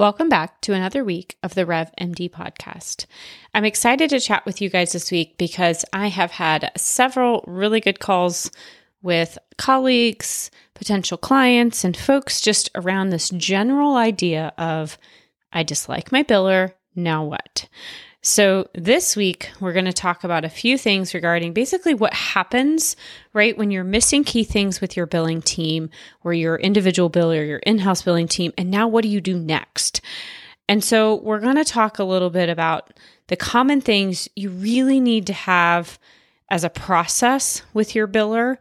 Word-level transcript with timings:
Welcome 0.00 0.30
back 0.30 0.62
to 0.62 0.72
another 0.72 1.04
week 1.04 1.36
of 1.42 1.54
the 1.54 1.66
Rev 1.66 1.92
MD 2.00 2.30
podcast. 2.30 3.04
I'm 3.52 3.66
excited 3.66 4.08
to 4.08 4.18
chat 4.18 4.46
with 4.46 4.62
you 4.62 4.70
guys 4.70 4.92
this 4.92 5.10
week 5.10 5.36
because 5.36 5.84
I 5.92 6.06
have 6.06 6.30
had 6.30 6.72
several 6.74 7.44
really 7.46 7.80
good 7.80 8.00
calls 8.00 8.50
with 9.02 9.36
colleagues, 9.58 10.50
potential 10.72 11.18
clients, 11.18 11.84
and 11.84 11.94
folks 11.94 12.40
just 12.40 12.70
around 12.74 13.10
this 13.10 13.28
general 13.28 13.96
idea 13.96 14.54
of 14.56 14.96
I 15.52 15.64
dislike 15.64 16.10
my 16.10 16.22
biller, 16.22 16.72
now 16.94 17.22
what? 17.22 17.68
So, 18.22 18.68
this 18.74 19.16
week, 19.16 19.50
we're 19.60 19.72
going 19.72 19.86
to 19.86 19.94
talk 19.94 20.24
about 20.24 20.44
a 20.44 20.50
few 20.50 20.76
things 20.76 21.14
regarding 21.14 21.54
basically 21.54 21.94
what 21.94 22.12
happens, 22.12 22.94
right, 23.32 23.56
when 23.56 23.70
you're 23.70 23.82
missing 23.82 24.24
key 24.24 24.44
things 24.44 24.78
with 24.78 24.94
your 24.94 25.06
billing 25.06 25.40
team 25.40 25.88
or 26.22 26.34
your 26.34 26.56
individual 26.56 27.08
biller, 27.08 27.40
or 27.40 27.44
your 27.44 27.58
in 27.60 27.78
house 27.78 28.02
billing 28.02 28.28
team. 28.28 28.52
And 28.58 28.70
now, 28.70 28.88
what 28.88 29.04
do 29.04 29.08
you 29.08 29.22
do 29.22 29.38
next? 29.38 30.02
And 30.68 30.84
so, 30.84 31.14
we're 31.14 31.40
going 31.40 31.56
to 31.56 31.64
talk 31.64 31.98
a 31.98 32.04
little 32.04 32.28
bit 32.28 32.50
about 32.50 32.92
the 33.28 33.36
common 33.36 33.80
things 33.80 34.28
you 34.36 34.50
really 34.50 35.00
need 35.00 35.26
to 35.28 35.32
have 35.32 35.98
as 36.50 36.62
a 36.62 36.68
process 36.68 37.62
with 37.72 37.94
your 37.94 38.06
biller. 38.06 38.58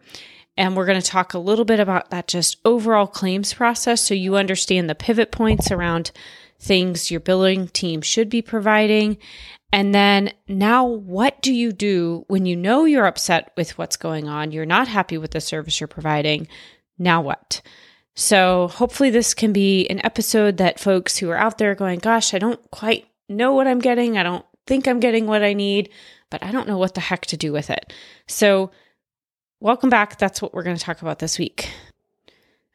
And 0.56 0.78
we're 0.78 0.86
going 0.86 1.02
to 1.02 1.06
talk 1.06 1.34
a 1.34 1.40
little 1.40 1.66
bit 1.66 1.82
about 1.82 2.12
that 2.12 2.30
just 2.30 2.58
overall 2.64 3.08
claims 3.08 3.54
process 3.54 4.02
so 4.02 4.14
you 4.14 4.38
understand 4.38 4.90
the 4.90 4.96
pivot 4.96 5.32
points 5.32 5.70
around 5.70 6.12
things 6.60 7.10
your 7.10 7.20
billing 7.20 7.68
team 7.70 8.02
should 8.02 8.30
be 8.30 8.42
providing. 8.42 9.18
And 9.72 9.94
then 9.94 10.34
now, 10.48 10.86
what 10.86 11.42
do 11.42 11.54
you 11.54 11.72
do 11.72 12.26
when 12.28 12.46
you 12.46 12.56
know 12.56 12.86
you're 12.86 13.06
upset 13.06 13.52
with 13.56 13.78
what's 13.78 13.98
going 13.98 14.28
on? 14.28 14.52
You're 14.52 14.66
not 14.66 14.88
happy 14.88 15.18
with 15.18 15.32
the 15.32 15.42
service 15.42 15.80
you're 15.80 15.88
providing. 15.88 16.48
Now, 16.98 17.22
what? 17.22 17.62
So, 18.16 18.68
hopefully, 18.68 19.12
this 19.12 19.34
can 19.34 19.54
be 19.54 19.88
an 19.88 20.04
episode 20.04 20.58
that 20.58 20.80
folks 20.80 21.18
who 21.18 21.30
are 21.30 21.38
out 21.38 21.60
there 21.60 21.76
going, 21.76 22.00
Gosh, 22.00 22.34
I 22.34 22.40
don't 22.40 22.60
quite 22.72 23.06
know 23.30 23.54
what 23.54 23.68
I'm 23.68 23.80
getting. 23.80 24.18
I 24.18 24.24
don't 24.24 24.46
think 24.66 24.88
I'm 24.88 25.00
getting 25.00 25.28
what 25.28 25.44
I 25.44 25.54
need, 25.54 25.90
but 26.32 26.44
I 26.44 26.52
don't 26.52 26.68
know 26.68 26.78
what 26.78 26.96
the 26.96 27.02
heck 27.02 27.28
to 27.28 27.38
do 27.38 27.54
with 27.54 27.70
it. 27.70 27.94
So, 28.28 28.72
welcome 29.60 29.90
back. 29.90 30.18
That's 30.18 30.42
what 30.42 30.54
we're 30.54 30.64
going 30.64 30.76
to 30.78 30.84
talk 30.84 31.02
about 31.02 31.20
this 31.20 31.38
week. 31.38 31.70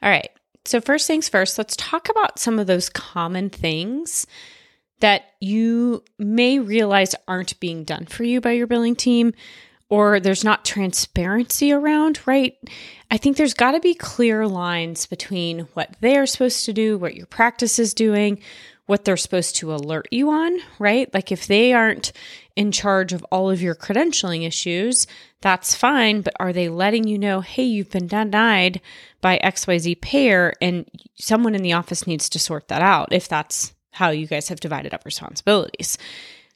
All 0.01 0.09
right. 0.09 0.31
So, 0.67 0.81
first 0.81 1.07
things 1.07 1.29
first, 1.29 1.59
let's 1.59 1.77
talk 1.77 2.09
about 2.09 2.39
some 2.39 2.59
of 2.59 2.67
those 2.67 2.89
common 2.89 3.51
things 3.51 4.27
that 5.01 5.25
you 5.41 6.03
may 6.19 6.59
realize 6.59 7.15
aren't 7.29 7.61
being 7.61 7.85
done 7.85 8.07
for 8.07 8.25
you 8.25 8.41
by 8.41 8.53
your 8.53 8.67
billing 8.67 8.97
team 8.97 9.35
or 9.91 10.19
there's 10.19 10.45
not 10.45 10.65
transparency 10.65 11.71
around, 11.71 12.21
right? 12.27 12.57
I 13.11 13.19
think 13.19 13.37
there's 13.37 13.55
got 13.55 13.73
to 13.73 13.81
be 13.81 13.95
clear 13.95 14.47
lines 14.47 15.07
between 15.07 15.61
what 15.75 15.95
they're 16.01 16.27
supposed 16.27 16.65
to 16.65 16.73
do, 16.73 16.97
what 16.97 17.15
your 17.15 17.27
practice 17.27 17.79
is 17.79 17.93
doing, 17.93 18.41
what 18.87 19.05
they're 19.05 19.17
supposed 19.17 19.57
to 19.57 19.75
alert 19.75 20.07
you 20.11 20.31
on, 20.31 20.59
right? 20.79 21.13
Like 21.15 21.33
if 21.33 21.47
they 21.47 21.73
aren't 21.73 22.13
in 22.55 22.71
charge 22.71 23.13
of 23.13 23.25
all 23.31 23.51
of 23.51 23.63
your 23.63 23.75
credentialing 23.75 24.47
issues, 24.47 25.07
that's 25.41 25.75
fine. 25.75 26.21
But 26.21 26.35
are 26.39 26.53
they 26.53 26.69
letting 26.69 27.05
you 27.05 27.19
know, 27.19 27.41
hey, 27.41 27.65
you've 27.65 27.91
been 27.91 28.07
denied 28.07 28.81
by 29.21 29.41
XYZ 29.43 30.01
payer 30.01 30.53
and 30.61 30.89
someone 31.15 31.55
in 31.55 31.63
the 31.63 31.73
office 31.73 32.07
needs 32.07 32.29
to 32.31 32.39
sort 32.39 32.69
that 32.69 32.83
out 32.83 33.13
if 33.13 33.27
that's 33.27 33.75
how 33.93 34.11
you 34.11 34.27
guys 34.27 34.49
have 34.49 34.61
divided 34.61 34.93
up 34.93 35.05
responsibilities? 35.05 35.97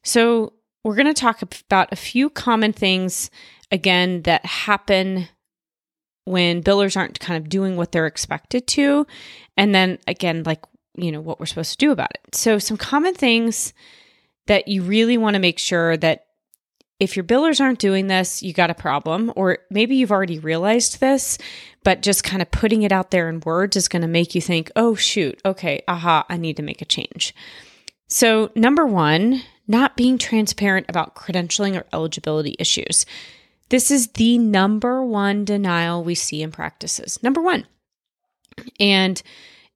So, 0.04 0.52
we're 0.84 0.94
going 0.94 1.12
to 1.12 1.14
talk 1.14 1.42
about 1.42 1.92
a 1.92 1.96
few 1.96 2.30
common 2.30 2.72
things 2.72 3.30
again 3.70 4.22
that 4.22 4.46
happen 4.46 5.28
when 6.24 6.62
billers 6.62 6.96
aren't 6.96 7.20
kind 7.20 7.42
of 7.42 7.48
doing 7.48 7.76
what 7.76 7.90
they're 7.90 8.06
expected 8.06 8.66
to. 8.68 9.06
And 9.56 9.74
then 9.74 9.98
again, 10.06 10.44
like, 10.44 10.64
you 10.98 11.12
know, 11.12 11.20
what 11.20 11.40
we're 11.40 11.46
supposed 11.46 11.72
to 11.72 11.86
do 11.86 11.92
about 11.92 12.10
it. 12.12 12.34
So, 12.34 12.58
some 12.58 12.76
common 12.76 13.14
things 13.14 13.72
that 14.46 14.68
you 14.68 14.82
really 14.82 15.18
want 15.18 15.34
to 15.34 15.40
make 15.40 15.58
sure 15.58 15.96
that 15.98 16.26
if 17.00 17.16
your 17.16 17.24
billers 17.24 17.60
aren't 17.60 17.78
doing 17.78 18.08
this, 18.08 18.42
you 18.42 18.52
got 18.52 18.70
a 18.70 18.74
problem, 18.74 19.32
or 19.36 19.58
maybe 19.70 19.94
you've 19.94 20.10
already 20.10 20.38
realized 20.38 21.00
this, 21.00 21.38
but 21.84 22.02
just 22.02 22.24
kind 22.24 22.42
of 22.42 22.50
putting 22.50 22.82
it 22.82 22.90
out 22.90 23.12
there 23.12 23.28
in 23.28 23.40
words 23.40 23.76
is 23.76 23.88
going 23.88 24.02
to 24.02 24.08
make 24.08 24.34
you 24.34 24.40
think, 24.40 24.70
oh, 24.74 24.94
shoot, 24.94 25.40
okay, 25.44 25.82
aha, 25.86 26.26
I 26.28 26.36
need 26.36 26.56
to 26.56 26.62
make 26.62 26.82
a 26.82 26.86
change. 26.86 27.34
So, 28.08 28.50
number 28.56 28.86
one, 28.86 29.42
not 29.68 29.96
being 29.96 30.18
transparent 30.18 30.86
about 30.88 31.14
credentialing 31.14 31.78
or 31.78 31.86
eligibility 31.92 32.56
issues. 32.58 33.06
This 33.68 33.90
is 33.90 34.08
the 34.08 34.38
number 34.38 35.04
one 35.04 35.44
denial 35.44 36.02
we 36.02 36.14
see 36.14 36.42
in 36.42 36.50
practices. 36.50 37.22
Number 37.22 37.42
one. 37.42 37.66
And 38.80 39.22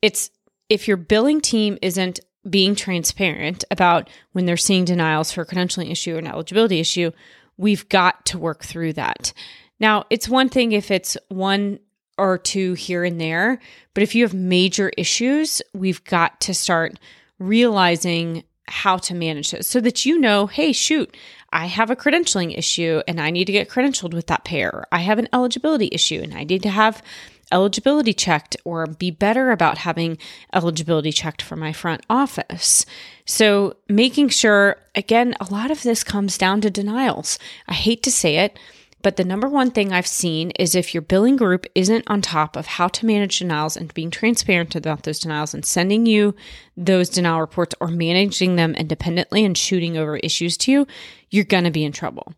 it's 0.00 0.30
if 0.72 0.88
your 0.88 0.96
billing 0.96 1.40
team 1.40 1.78
isn't 1.82 2.18
being 2.48 2.74
transparent 2.74 3.64
about 3.70 4.08
when 4.32 4.46
they're 4.46 4.56
seeing 4.56 4.84
denials 4.84 5.30
for 5.30 5.42
a 5.42 5.46
credentialing 5.46 5.90
issue 5.90 6.14
or 6.14 6.18
an 6.18 6.26
eligibility 6.26 6.80
issue, 6.80 7.12
we've 7.56 7.88
got 7.88 8.24
to 8.26 8.38
work 8.38 8.64
through 8.64 8.94
that. 8.94 9.32
Now, 9.78 10.04
it's 10.10 10.28
one 10.28 10.48
thing 10.48 10.72
if 10.72 10.90
it's 10.90 11.16
one 11.28 11.78
or 12.16 12.38
two 12.38 12.74
here 12.74 13.04
and 13.04 13.20
there, 13.20 13.58
but 13.94 14.02
if 14.02 14.14
you 14.14 14.24
have 14.24 14.34
major 14.34 14.90
issues, 14.96 15.60
we've 15.74 16.02
got 16.04 16.40
to 16.40 16.54
start 16.54 16.98
realizing 17.38 18.44
how 18.66 18.96
to 18.96 19.14
manage 19.14 19.52
it 19.52 19.64
so 19.66 19.80
that 19.80 20.06
you 20.06 20.18
know, 20.18 20.46
hey, 20.46 20.72
shoot, 20.72 21.14
I 21.52 21.66
have 21.66 21.90
a 21.90 21.96
credentialing 21.96 22.56
issue 22.56 23.02
and 23.06 23.20
I 23.20 23.30
need 23.30 23.44
to 23.46 23.52
get 23.52 23.68
credentialed 23.68 24.14
with 24.14 24.28
that 24.28 24.44
payer. 24.44 24.84
I 24.90 25.00
have 25.00 25.18
an 25.18 25.28
eligibility 25.32 25.90
issue 25.92 26.20
and 26.22 26.32
I 26.32 26.44
need 26.44 26.62
to 26.62 26.70
have 26.70 27.02
eligibility 27.52 28.12
checked 28.12 28.56
or 28.64 28.86
be 28.86 29.10
better 29.10 29.50
about 29.50 29.78
having 29.78 30.18
eligibility 30.52 31.12
checked 31.12 31.42
for 31.42 31.56
my 31.56 31.72
front 31.72 32.04
office. 32.08 32.86
So, 33.24 33.76
making 33.88 34.30
sure, 34.30 34.76
again, 34.94 35.34
a 35.40 35.52
lot 35.52 35.70
of 35.70 35.82
this 35.82 36.02
comes 36.02 36.36
down 36.38 36.60
to 36.62 36.70
denials. 36.70 37.38
I 37.68 37.74
hate 37.74 38.02
to 38.04 38.10
say 38.10 38.38
it, 38.38 38.58
but 39.02 39.16
the 39.16 39.24
number 39.24 39.48
one 39.48 39.70
thing 39.70 39.92
I've 39.92 40.06
seen 40.06 40.50
is 40.52 40.74
if 40.74 40.94
your 40.94 41.02
billing 41.02 41.36
group 41.36 41.66
isn't 41.74 42.04
on 42.06 42.22
top 42.22 42.56
of 42.56 42.66
how 42.66 42.88
to 42.88 43.06
manage 43.06 43.40
denials 43.40 43.76
and 43.76 43.92
being 43.94 44.10
transparent 44.10 44.74
about 44.76 45.02
those 45.02 45.18
denials 45.18 45.54
and 45.54 45.64
sending 45.64 46.06
you 46.06 46.34
those 46.76 47.08
denial 47.08 47.40
reports 47.40 47.74
or 47.80 47.88
managing 47.88 48.56
them 48.56 48.74
independently 48.74 49.44
and 49.44 49.58
shooting 49.58 49.96
over 49.96 50.16
issues 50.18 50.56
to 50.58 50.72
you, 50.72 50.86
you're 51.30 51.44
going 51.44 51.64
to 51.64 51.70
be 51.70 51.84
in 51.84 51.92
trouble. 51.92 52.32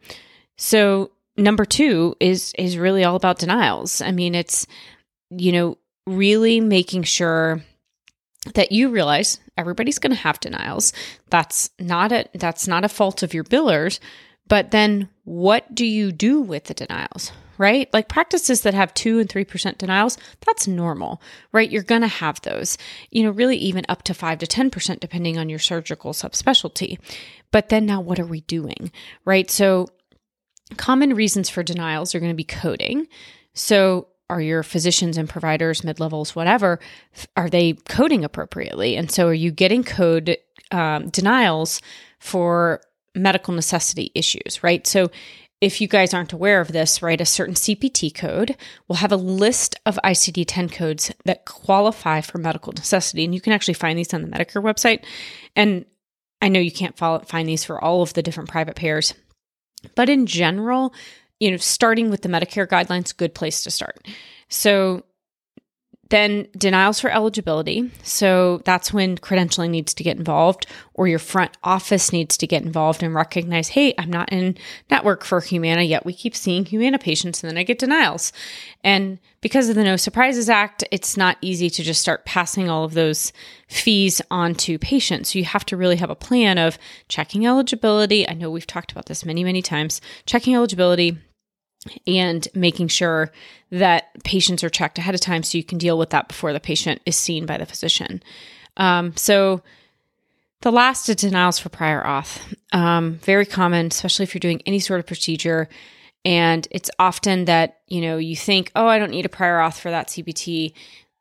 So, 0.56 1.10
number 1.36 1.64
2 1.64 2.16
is 2.20 2.52
is 2.58 2.78
really 2.78 3.04
all 3.04 3.16
about 3.16 3.38
denials. 3.38 4.00
I 4.00 4.12
mean, 4.12 4.34
it's 4.34 4.66
you 5.36 5.52
know, 5.52 5.78
really 6.06 6.60
making 6.60 7.04
sure 7.04 7.62
that 8.54 8.72
you 8.72 8.90
realize 8.90 9.40
everybody's 9.56 9.98
going 9.98 10.14
to 10.14 10.20
have 10.20 10.40
denials. 10.40 10.92
That's 11.30 11.70
not 11.78 12.12
a 12.12 12.28
that's 12.34 12.68
not 12.68 12.84
a 12.84 12.88
fault 12.88 13.22
of 13.22 13.32
your 13.32 13.44
billers, 13.44 14.00
but 14.48 14.70
then 14.70 15.08
what 15.24 15.74
do 15.74 15.86
you 15.86 16.12
do 16.12 16.40
with 16.40 16.64
the 16.64 16.74
denials? 16.74 17.32
Right? 17.56 17.88
Like 17.92 18.08
practices 18.08 18.62
that 18.62 18.74
have 18.74 18.92
2 18.94 19.20
and 19.20 19.28
3% 19.28 19.78
denials, 19.78 20.18
that's 20.44 20.66
normal, 20.66 21.22
right? 21.52 21.70
You're 21.70 21.84
going 21.84 22.00
to 22.00 22.08
have 22.08 22.40
those. 22.40 22.76
You 23.12 23.22
know, 23.22 23.30
really 23.30 23.56
even 23.58 23.84
up 23.88 24.02
to 24.04 24.14
5 24.14 24.40
to 24.40 24.46
10% 24.46 24.98
depending 24.98 25.38
on 25.38 25.48
your 25.48 25.60
surgical 25.60 26.12
subspecialty. 26.12 26.98
But 27.52 27.68
then 27.68 27.86
now 27.86 28.00
what 28.00 28.18
are 28.18 28.26
we 28.26 28.40
doing? 28.40 28.90
Right? 29.24 29.48
So 29.52 29.86
common 30.76 31.14
reasons 31.14 31.48
for 31.48 31.62
denials 31.62 32.12
are 32.12 32.18
going 32.20 32.32
to 32.32 32.36
be 32.36 32.42
coding. 32.42 33.06
So 33.54 34.08
are 34.30 34.40
your 34.40 34.62
physicians 34.62 35.16
and 35.16 35.28
providers, 35.28 35.84
mid 35.84 36.00
levels, 36.00 36.34
whatever, 36.34 36.80
are 37.36 37.50
they 37.50 37.74
coding 37.88 38.24
appropriately? 38.24 38.96
And 38.96 39.10
so 39.10 39.28
are 39.28 39.34
you 39.34 39.50
getting 39.50 39.84
code 39.84 40.38
um, 40.70 41.08
denials 41.10 41.80
for 42.18 42.80
medical 43.14 43.54
necessity 43.54 44.10
issues, 44.14 44.62
right? 44.62 44.86
So 44.86 45.10
if 45.60 45.80
you 45.80 45.88
guys 45.88 46.12
aren't 46.12 46.32
aware 46.32 46.60
of 46.60 46.72
this, 46.72 47.00
right, 47.00 47.20
a 47.20 47.26
certain 47.26 47.54
CPT 47.54 48.14
code 48.14 48.56
will 48.88 48.96
have 48.96 49.12
a 49.12 49.16
list 49.16 49.76
of 49.86 49.98
ICD 50.04 50.44
10 50.46 50.68
codes 50.68 51.12
that 51.24 51.44
qualify 51.44 52.20
for 52.20 52.38
medical 52.38 52.72
necessity. 52.72 53.24
And 53.24 53.34
you 53.34 53.40
can 53.40 53.52
actually 53.52 53.74
find 53.74 53.98
these 53.98 54.12
on 54.12 54.22
the 54.22 54.28
Medicare 54.28 54.62
website. 54.62 55.04
And 55.54 55.86
I 56.42 56.48
know 56.48 56.60
you 56.60 56.72
can't 56.72 56.96
follow, 56.96 57.20
find 57.20 57.48
these 57.48 57.64
for 57.64 57.82
all 57.82 58.02
of 58.02 58.12
the 58.12 58.22
different 58.22 58.50
private 58.50 58.76
payers, 58.76 59.14
but 59.94 60.08
in 60.08 60.26
general, 60.26 60.92
you 61.40 61.50
know, 61.50 61.56
starting 61.56 62.10
with 62.10 62.22
the 62.22 62.28
Medicare 62.28 62.66
guidelines, 62.66 63.16
good 63.16 63.34
place 63.34 63.62
to 63.64 63.70
start. 63.70 64.06
So 64.48 65.04
then 66.14 66.46
denials 66.56 67.00
for 67.00 67.10
eligibility. 67.10 67.90
So 68.04 68.62
that's 68.64 68.92
when 68.92 69.18
credentialing 69.18 69.70
needs 69.70 69.92
to 69.94 70.04
get 70.04 70.16
involved 70.16 70.64
or 70.94 71.08
your 71.08 71.18
front 71.18 71.58
office 71.64 72.12
needs 72.12 72.36
to 72.36 72.46
get 72.46 72.62
involved 72.62 73.02
and 73.02 73.12
recognize, 73.12 73.70
hey, 73.70 73.94
I'm 73.98 74.10
not 74.10 74.32
in 74.32 74.56
network 74.88 75.24
for 75.24 75.40
Humana 75.40 75.82
yet. 75.82 76.06
We 76.06 76.12
keep 76.12 76.36
seeing 76.36 76.66
Humana 76.66 77.00
patients 77.00 77.42
and 77.42 77.50
then 77.50 77.58
I 77.58 77.64
get 77.64 77.80
denials. 77.80 78.32
And 78.84 79.18
because 79.40 79.68
of 79.68 79.74
the 79.74 79.82
No 79.82 79.96
Surprises 79.96 80.48
Act, 80.48 80.84
it's 80.92 81.16
not 81.16 81.36
easy 81.40 81.68
to 81.68 81.82
just 81.82 82.00
start 82.00 82.24
passing 82.24 82.70
all 82.70 82.84
of 82.84 82.94
those 82.94 83.32
fees 83.66 84.22
on 84.30 84.54
to 84.54 84.78
patients. 84.78 85.32
So 85.32 85.40
you 85.40 85.44
have 85.46 85.66
to 85.66 85.76
really 85.76 85.96
have 85.96 86.10
a 86.10 86.14
plan 86.14 86.58
of 86.58 86.78
checking 87.08 87.44
eligibility. 87.44 88.28
I 88.28 88.34
know 88.34 88.52
we've 88.52 88.68
talked 88.68 88.92
about 88.92 89.06
this 89.06 89.24
many, 89.24 89.42
many 89.42 89.62
times, 89.62 90.00
checking 90.26 90.54
eligibility, 90.54 91.18
and 92.06 92.46
making 92.54 92.88
sure 92.88 93.30
that 93.70 94.04
patients 94.24 94.62
are 94.64 94.70
checked 94.70 94.98
ahead 94.98 95.14
of 95.14 95.20
time 95.20 95.42
so 95.42 95.58
you 95.58 95.64
can 95.64 95.78
deal 95.78 95.98
with 95.98 96.10
that 96.10 96.28
before 96.28 96.52
the 96.52 96.60
patient 96.60 97.00
is 97.06 97.16
seen 97.16 97.46
by 97.46 97.58
the 97.58 97.66
physician. 97.66 98.22
Um, 98.76 99.16
so, 99.16 99.62
The 100.62 100.72
last 100.72 101.08
is 101.10 101.16
denials 101.16 101.58
for 101.58 101.68
prior 101.68 102.02
auth. 102.02 102.40
Um, 102.72 103.16
very 103.22 103.44
common, 103.44 103.86
especially 103.88 104.22
if 104.22 104.34
you're 104.34 104.40
doing 104.40 104.62
any 104.64 104.80
sort 104.80 104.98
of 104.98 105.06
procedure. 105.06 105.68
And 106.24 106.66
it's 106.70 106.90
often 106.98 107.44
that, 107.44 107.80
you 107.86 108.00
know, 108.00 108.16
you 108.16 108.34
think, 108.34 108.72
oh, 108.74 108.86
I 108.86 108.98
don't 108.98 109.10
need 109.10 109.26
a 109.26 109.28
prior 109.28 109.58
auth 109.58 109.78
for 109.78 109.90
that 109.90 110.08
CPT. 110.08 110.72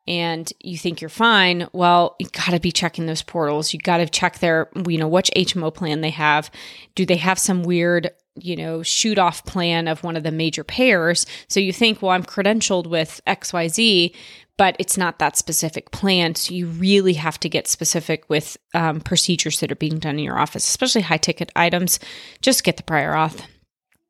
And 0.08 0.52
you 0.62 0.78
think 0.78 1.02
you're 1.02 1.10
fine. 1.10 1.68
Well, 1.74 2.16
you 2.20 2.28
got 2.32 2.52
to 2.52 2.60
be 2.60 2.72
checking 2.72 3.06
those 3.06 3.22
portals. 3.22 3.74
You 3.74 3.80
got 3.80 3.98
to 3.98 4.06
check 4.08 4.40
their, 4.40 4.70
you 4.88 4.98
know, 4.98 5.10
which 5.10 5.30
HMO 5.36 5.74
plan 5.74 6.00
they 6.00 6.10
have. 6.12 6.50
Do 6.96 7.06
they 7.06 7.18
have 7.18 7.38
some 7.38 7.64
weird 7.64 8.12
you 8.36 8.56
know, 8.56 8.82
shoot 8.84 9.20
off 9.20 9.46
plan 9.46 9.88
of 9.88 10.04
one 10.04 10.16
of 10.16 10.24
the 10.24 10.32
major 10.32 10.64
payers. 10.64 11.26
So 11.48 11.60
you 11.60 11.72
think, 11.72 12.02
well, 12.02 12.12
I'm 12.12 12.24
credentialed 12.24 12.88
with 12.88 13.22
XYZ, 13.28 14.16
but 14.58 14.76
it's 14.80 14.98
not 14.98 15.20
that 15.20 15.38
specific 15.38 15.92
plan. 15.92 16.36
So 16.36 16.54
you 16.54 16.68
really 16.68 17.14
have 17.14 17.40
to 17.42 17.50
get 17.50 17.68
specific 17.68 18.30
with 18.30 18.58
um, 18.74 19.02
procedures 19.02 19.60
that 19.60 19.72
are 19.72 19.76
being 19.76 20.00
done 20.00 20.18
in 20.18 20.26
your 20.26 20.40
office, 20.40 20.68
especially 20.68 21.02
high 21.02 21.18
ticket 21.18 21.52
items. 21.56 22.00
Just 22.42 22.64
get 22.64 22.78
the 22.78 22.84
prior 22.84 23.14
auth. 23.14 23.44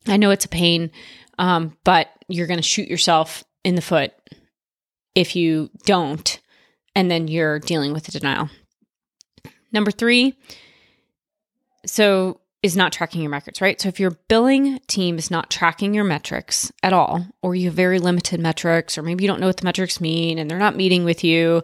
I 0.08 0.18
know 0.18 0.32
it's 0.32 0.46
a 0.46 0.50
pain, 0.50 0.92
um, 1.38 1.78
but 1.84 2.10
you're 2.28 2.48
going 2.48 2.60
to 2.60 2.64
shoot 2.64 2.88
yourself 2.88 3.44
in 3.64 3.76
the 3.76 3.82
foot 3.82 4.14
if 5.16 5.36
you 5.36 5.70
don't, 5.86 6.40
and 6.96 7.10
then 7.10 7.28
you're 7.28 7.60
dealing 7.60 7.94
with 7.94 8.08
a 8.08 8.12
denial. 8.12 8.50
Number 9.72 9.92
three, 9.92 10.36
so 11.86 12.40
is 12.64 12.78
not 12.78 12.94
tracking 12.94 13.22
your 13.22 13.30
metrics, 13.30 13.60
right? 13.62 13.80
So 13.80 13.90
if 13.90 14.00
your 14.00 14.12
billing 14.30 14.80
team 14.88 15.18
is 15.18 15.30
not 15.30 15.50
tracking 15.50 15.94
your 15.94 16.06
metrics 16.06 16.72
at 16.82 16.94
all, 16.94 17.28
or 17.42 17.56
you 17.56 17.66
have 17.66 17.74
very 17.74 18.00
limited 18.00 18.40
metrics, 18.40 18.98
or 18.98 19.04
maybe 19.04 19.24
you 19.24 19.28
don't 19.28 19.42
know 19.42 19.48
what 19.48 19.58
the 19.58 19.66
metrics 19.66 20.00
mean 20.00 20.40
and 20.40 20.50
they're 20.50 20.58
not 20.58 20.78
meeting 20.78 21.04
with 21.04 21.26
you, 21.26 21.62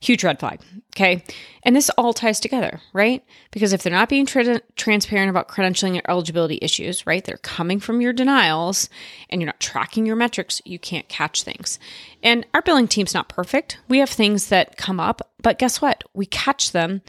huge 0.00 0.24
red 0.24 0.40
flag. 0.40 0.60
Okay. 0.96 1.22
And 1.64 1.76
this 1.76 1.90
all 1.90 2.14
ties 2.14 2.40
together, 2.40 2.80
right? 2.94 3.22
Because 3.50 3.74
if 3.74 3.82
they're 3.82 3.92
not 3.92 4.08
being 4.08 4.24
tra- 4.24 4.62
transparent 4.76 5.28
about 5.28 5.48
credentialing 5.48 5.98
or 5.98 6.10
eligibility 6.10 6.58
issues, 6.62 7.06
right? 7.06 7.22
They're 7.22 7.36
coming 7.38 7.78
from 7.78 8.00
your 8.00 8.14
denials 8.14 8.88
and 9.28 9.40
you're 9.40 9.46
not 9.46 9.60
tracking 9.60 10.06
your 10.06 10.16
metrics, 10.16 10.62
you 10.64 10.78
can't 10.78 11.08
catch 11.08 11.42
things. 11.42 11.78
And 12.22 12.46
our 12.54 12.62
billing 12.62 12.88
team's 12.88 13.12
not 13.12 13.28
perfect. 13.28 13.78
We 13.88 13.98
have 13.98 14.08
things 14.08 14.48
that 14.48 14.78
come 14.78 14.98
up, 14.98 15.30
but 15.42 15.58
guess 15.58 15.82
what? 15.82 16.04
We 16.14 16.24
catch 16.24 16.72
them 16.72 17.02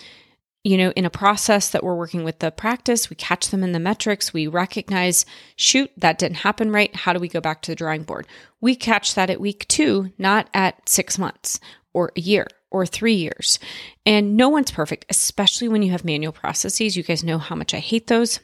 you 0.64 0.78
know, 0.78 0.92
in 0.92 1.06
a 1.06 1.10
process 1.10 1.70
that 1.70 1.84
we're 1.84 1.96
working 1.96 2.24
with 2.24 2.40
the 2.40 2.52
practice, 2.52 3.10
we 3.10 3.16
catch 3.16 3.50
them 3.50 3.64
in 3.64 3.72
the 3.72 3.80
metrics, 3.80 4.34
we 4.34 4.48
recognize, 4.48 5.26
shoot, 5.56 5.90
that 5.98 6.18
didn't 6.18 6.38
happen 6.38 6.72
right. 6.72 6.94
How 6.96 7.14
do 7.14 7.20
we 7.20 7.30
go 7.30 7.40
back 7.40 7.62
to 7.62 7.72
the 7.72 7.76
drawing 7.76 8.04
board? 8.04 8.28
We 8.60 8.76
catch 8.76 9.16
that 9.16 9.30
at 9.30 9.40
week 9.40 9.68
two, 9.68 10.12
not 10.18 10.50
at 10.54 10.90
six 10.90 11.18
months 11.18 11.60
or 11.94 12.12
a 12.16 12.22
year 12.22 12.48
or 12.72 12.86
three 12.86 13.16
years. 13.16 13.58
And 14.06 14.36
no 14.36 14.50
one's 14.50 14.72
perfect, 14.72 15.06
especially 15.10 15.70
when 15.70 15.82
you 15.82 15.92
have 15.92 16.04
manual 16.04 16.34
processes. 16.34 16.98
You 16.98 17.04
guys 17.04 17.24
know 17.24 17.38
how 17.38 17.56
much 17.56 17.74
I 17.74 17.80
hate 17.80 18.08
those. 18.08 18.40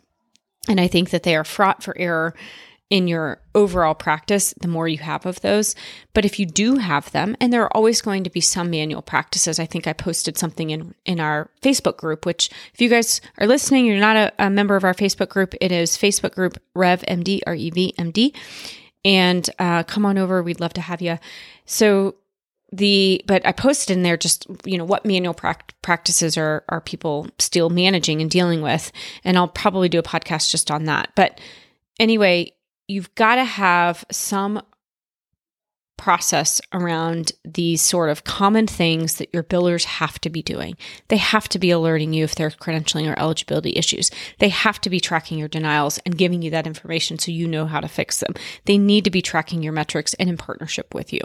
And 0.68 0.80
I 0.80 0.88
think 0.88 1.10
that 1.12 1.24
they 1.24 1.36
are 1.36 1.44
fraught 1.44 1.84
for 1.84 1.96
error 1.98 2.34
in 2.90 3.08
your 3.08 3.42
overall 3.56 3.96
practice, 3.96 4.54
the 4.62 4.68
more 4.68 4.88
you 4.88 5.00
have 5.00 5.26
of 5.26 5.42
those. 5.42 5.76
But 6.14 6.24
if 6.24 6.40
you 6.40 6.46
do 6.46 6.78
have 6.78 7.12
them, 7.12 7.36
and 7.42 7.52
there 7.52 7.64
are 7.64 7.76
always 7.76 8.02
going 8.02 8.24
to 8.24 8.30
be 8.30 8.42
some 8.42 8.70
manual 8.70 9.02
practices, 9.02 9.60
I 9.60 9.66
think 9.66 9.88
I 9.88 9.94
posted 9.94 10.38
something 10.38 10.70
in, 10.70 10.94
in 11.06 11.20
our 11.20 11.50
Facebook 11.62 11.98
group, 11.98 12.26
which 12.26 12.50
if 12.74 12.82
you 12.82 12.90
guys 12.90 13.22
are 13.40 13.48
listening, 13.48 13.86
you're 13.86 13.98
not 13.98 14.16
a, 14.16 14.34
a 14.38 14.50
member 14.50 14.76
of 14.76 14.84
our 14.84 14.94
Facebook 14.94 15.30
group, 15.30 15.56
it 15.60 15.72
is 15.72 15.98
Facebook 15.98 16.36
group 16.36 16.62
RevMD, 16.76 17.42
R-E-V-M-D. 17.48 18.34
And 19.04 19.50
uh, 19.60 19.84
come 19.84 20.06
on 20.06 20.18
over. 20.18 20.42
We'd 20.42 20.60
love 20.60 20.74
to 20.74 20.82
have 20.82 21.02
you. 21.02 21.18
So 21.66 22.16
the 22.72 23.24
but 23.28 23.46
I 23.46 23.52
posted 23.52 23.96
in 23.96 24.04
there 24.04 24.18
just 24.18 24.48
you 24.66 24.78
know 24.78 24.84
what 24.84 25.06
manual 25.06 25.36
pra- 25.36 25.56
practices 25.84 26.38
are 26.38 26.64
are 26.68 26.82
people 26.82 27.28
still 27.38 27.70
managing 27.70 28.22
and 28.22 28.30
dealing 28.30 28.62
with, 28.62 28.92
and 29.24 29.38
I'll 29.38 29.48
probably 29.48 29.88
do 29.88 30.00
a 30.00 30.04
podcast 30.04 30.50
just 30.50 30.72
on 30.72 30.86
that. 30.86 31.12
But 31.16 31.40
anyway, 32.00 32.52
you've 32.88 33.14
got 33.16 33.36
to 33.36 33.44
have 33.44 34.06
some 34.12 34.62
process 35.98 36.60
around 36.74 37.32
these 37.46 37.82
sort 37.82 38.10
of 38.10 38.26
common 38.26 38.68
things 38.68 39.16
that 39.16 39.34
your 39.34 39.44
billers 39.44 39.86
have 39.86 40.20
to 40.20 40.30
be 40.30 40.42
doing. 40.42 40.76
They 41.08 41.18
have 41.18 41.48
to 41.50 41.60
be 41.60 41.72
alerting 41.72 42.14
you 42.14 42.26
if 42.26 42.36
there 42.36 42.48
are 42.48 42.52
credentialing 42.52 43.10
or 43.10 43.18
eligibility 43.18 43.74
issues. 43.78 44.12
They 44.40 44.50
have 44.50 44.82
to 44.82 44.90
be 44.90 45.00
tracking 45.00 45.40
your 45.40 45.48
denials 45.48 45.98
and 46.00 46.18
giving 46.18 46.42
you 46.42 46.52
that 46.52 46.68
information 46.68 47.18
so 47.18 47.32
you 47.32 47.48
know 47.48 47.66
how 47.66 47.80
to 47.80 47.88
fix 47.88 48.20
them. 48.20 48.34
They 48.66 48.78
need 48.78 49.06
to 49.06 49.10
be 49.10 49.22
tracking 49.22 49.64
your 49.64 49.74
metrics 49.74 50.14
and 50.16 50.30
in 50.30 50.38
partnership 50.38 50.94
with 50.94 51.14
you. 51.14 51.22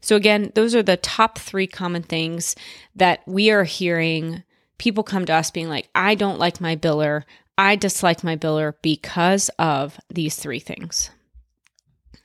So 0.00 0.14
again, 0.14 0.52
those 0.54 0.74
are 0.74 0.84
the 0.84 0.96
top 0.96 1.38
3 1.38 1.66
common 1.66 2.04
things 2.04 2.54
that 2.94 3.22
we 3.26 3.50
are 3.50 3.64
hearing 3.64 4.44
people 4.78 5.04
come 5.04 5.24
to 5.24 5.34
us 5.34 5.50
being 5.50 5.68
like, 5.68 5.88
I 5.94 6.14
don't 6.14 6.38
like 6.38 6.60
my 6.60 6.76
biller. 6.76 7.22
I 7.58 7.76
dislike 7.76 8.24
my 8.24 8.36
biller 8.36 8.74
because 8.82 9.48
of 9.58 9.98
these 10.08 10.36
three 10.36 10.58
things. 10.58 11.10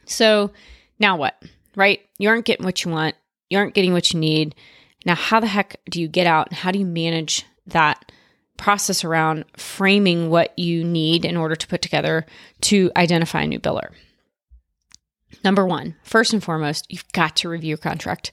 So 0.06 0.52
now 1.00 1.18
what? 1.18 1.42
Right? 1.76 2.02
You 2.18 2.30
aren't 2.30 2.46
getting 2.46 2.66
what 2.66 2.84
you 2.84 2.92
want. 2.92 3.16
You 3.50 3.58
aren't 3.58 3.76
getting 3.76 3.94
what 3.94 4.14
you 4.14 4.20
need. 4.20 4.56
Now, 5.06 5.16
how 5.16 5.40
the 5.40 5.48
heck 5.48 5.78
do 5.90 6.02
you 6.02 6.08
get 6.08 6.28
out? 6.28 6.48
And 6.48 6.58
how 6.58 6.72
do 6.72 6.80
you 6.80 6.86
manage 6.86 7.46
that 7.68 8.12
process 8.58 9.04
around 9.04 9.46
framing 9.56 10.30
what 10.30 10.58
you 10.58 10.84
need 10.84 11.24
in 11.24 11.38
order 11.38 11.56
to 11.56 11.68
put 11.68 11.82
together 11.82 12.26
to 12.62 12.92
identify 12.96 13.44
a 13.44 13.48
new 13.48 13.60
biller? 13.60 13.90
Number 15.44 15.66
one, 15.66 15.96
first 16.04 16.34
and 16.34 16.44
foremost, 16.44 16.88
you've 16.90 17.10
got 17.12 17.36
to 17.38 17.50
review 17.50 17.70
your 17.70 17.78
contract. 17.78 18.32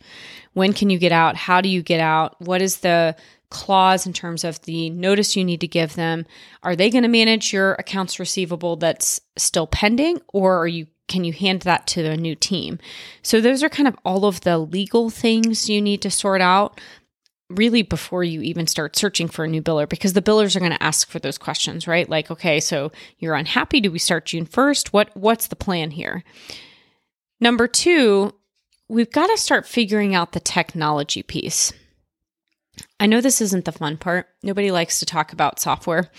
When 0.52 0.72
can 0.72 0.90
you 0.90 0.98
get 0.98 1.12
out? 1.12 1.36
How 1.36 1.60
do 1.60 1.68
you 1.68 1.82
get 1.82 2.00
out? 2.00 2.40
What 2.40 2.62
is 2.62 2.78
the 2.78 3.14
clause 3.54 4.06
in 4.06 4.12
terms 4.12 4.42
of 4.42 4.60
the 4.62 4.90
notice 4.90 5.36
you 5.36 5.44
need 5.44 5.60
to 5.60 5.68
give 5.68 5.94
them. 5.94 6.26
Are 6.64 6.74
they 6.74 6.90
going 6.90 7.04
to 7.04 7.08
manage 7.08 7.52
your 7.52 7.74
accounts 7.74 8.18
receivable 8.18 8.76
that's 8.76 9.20
still 9.36 9.68
pending 9.68 10.20
or 10.32 10.58
are 10.58 10.66
you 10.66 10.88
can 11.06 11.22
you 11.22 11.34
hand 11.34 11.62
that 11.62 11.86
to 11.86 12.02
the 12.02 12.16
new 12.16 12.34
team? 12.34 12.78
So 13.22 13.40
those 13.40 13.62
are 13.62 13.68
kind 13.68 13.86
of 13.86 13.96
all 14.04 14.24
of 14.24 14.40
the 14.40 14.58
legal 14.58 15.10
things 15.10 15.68
you 15.68 15.80
need 15.80 16.00
to 16.02 16.10
sort 16.10 16.40
out 16.40 16.80
really 17.50 17.82
before 17.82 18.24
you 18.24 18.40
even 18.40 18.66
start 18.66 18.96
searching 18.96 19.28
for 19.28 19.44
a 19.44 19.48
new 19.48 19.62
biller 19.62 19.88
because 19.88 20.14
the 20.14 20.22
billers 20.22 20.56
are 20.56 20.60
going 20.60 20.72
to 20.72 20.82
ask 20.82 21.08
for 21.08 21.18
those 21.18 21.38
questions, 21.38 21.86
right? 21.86 22.08
Like, 22.08 22.30
okay, 22.30 22.58
so 22.58 22.90
you're 23.18 23.34
unhappy, 23.34 23.80
do 23.80 23.92
we 23.92 23.98
start 23.98 24.26
June 24.26 24.46
1st? 24.46 24.88
What 24.88 25.14
what's 25.14 25.46
the 25.46 25.56
plan 25.56 25.90
here? 25.92 26.24
Number 27.40 27.68
2, 27.68 28.32
we've 28.88 29.12
got 29.12 29.28
to 29.28 29.36
start 29.36 29.66
figuring 29.66 30.14
out 30.14 30.32
the 30.32 30.40
technology 30.40 31.22
piece. 31.22 31.72
I 32.98 33.06
know 33.06 33.20
this 33.20 33.40
isn't 33.40 33.64
the 33.64 33.72
fun 33.72 33.96
part. 33.96 34.28
Nobody 34.42 34.70
likes 34.70 34.98
to 35.00 35.06
talk 35.06 35.32
about 35.32 35.60
software, 35.60 36.10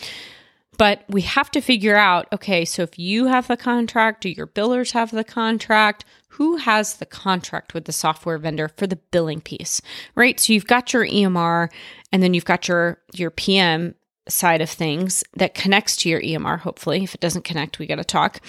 but 0.77 1.03
we 1.07 1.21
have 1.21 1.51
to 1.51 1.61
figure 1.61 1.95
out 1.95 2.27
okay, 2.33 2.65
so 2.65 2.83
if 2.83 2.97
you 2.99 3.27
have 3.27 3.47
the 3.47 3.57
contract, 3.57 4.21
do 4.21 4.29
your 4.29 4.47
billers 4.47 4.91
have 4.91 5.11
the 5.11 5.23
contract? 5.23 6.05
Who 6.29 6.57
has 6.57 6.97
the 6.97 7.05
contract 7.05 7.73
with 7.73 7.85
the 7.85 7.93
software 7.93 8.37
vendor 8.37 8.69
for 8.75 8.87
the 8.87 8.97
billing 8.97 9.41
piece, 9.41 9.81
right? 10.15 10.39
So 10.39 10.51
you've 10.51 10.67
got 10.67 10.91
your 10.91 11.05
EMR 11.05 11.69
and 12.11 12.21
then 12.21 12.33
you've 12.33 12.45
got 12.45 12.67
your, 12.67 12.99
your 13.13 13.31
PM 13.31 13.95
side 14.27 14.61
of 14.61 14.69
things 14.69 15.23
that 15.35 15.53
connects 15.53 15.95
to 15.97 16.09
your 16.09 16.21
EMR, 16.21 16.59
hopefully. 16.59 17.03
If 17.03 17.15
it 17.15 17.21
doesn't 17.21 17.45
connect, 17.45 17.79
we 17.79 17.85
got 17.85 17.95
to 17.95 18.03
talk. 18.03 18.41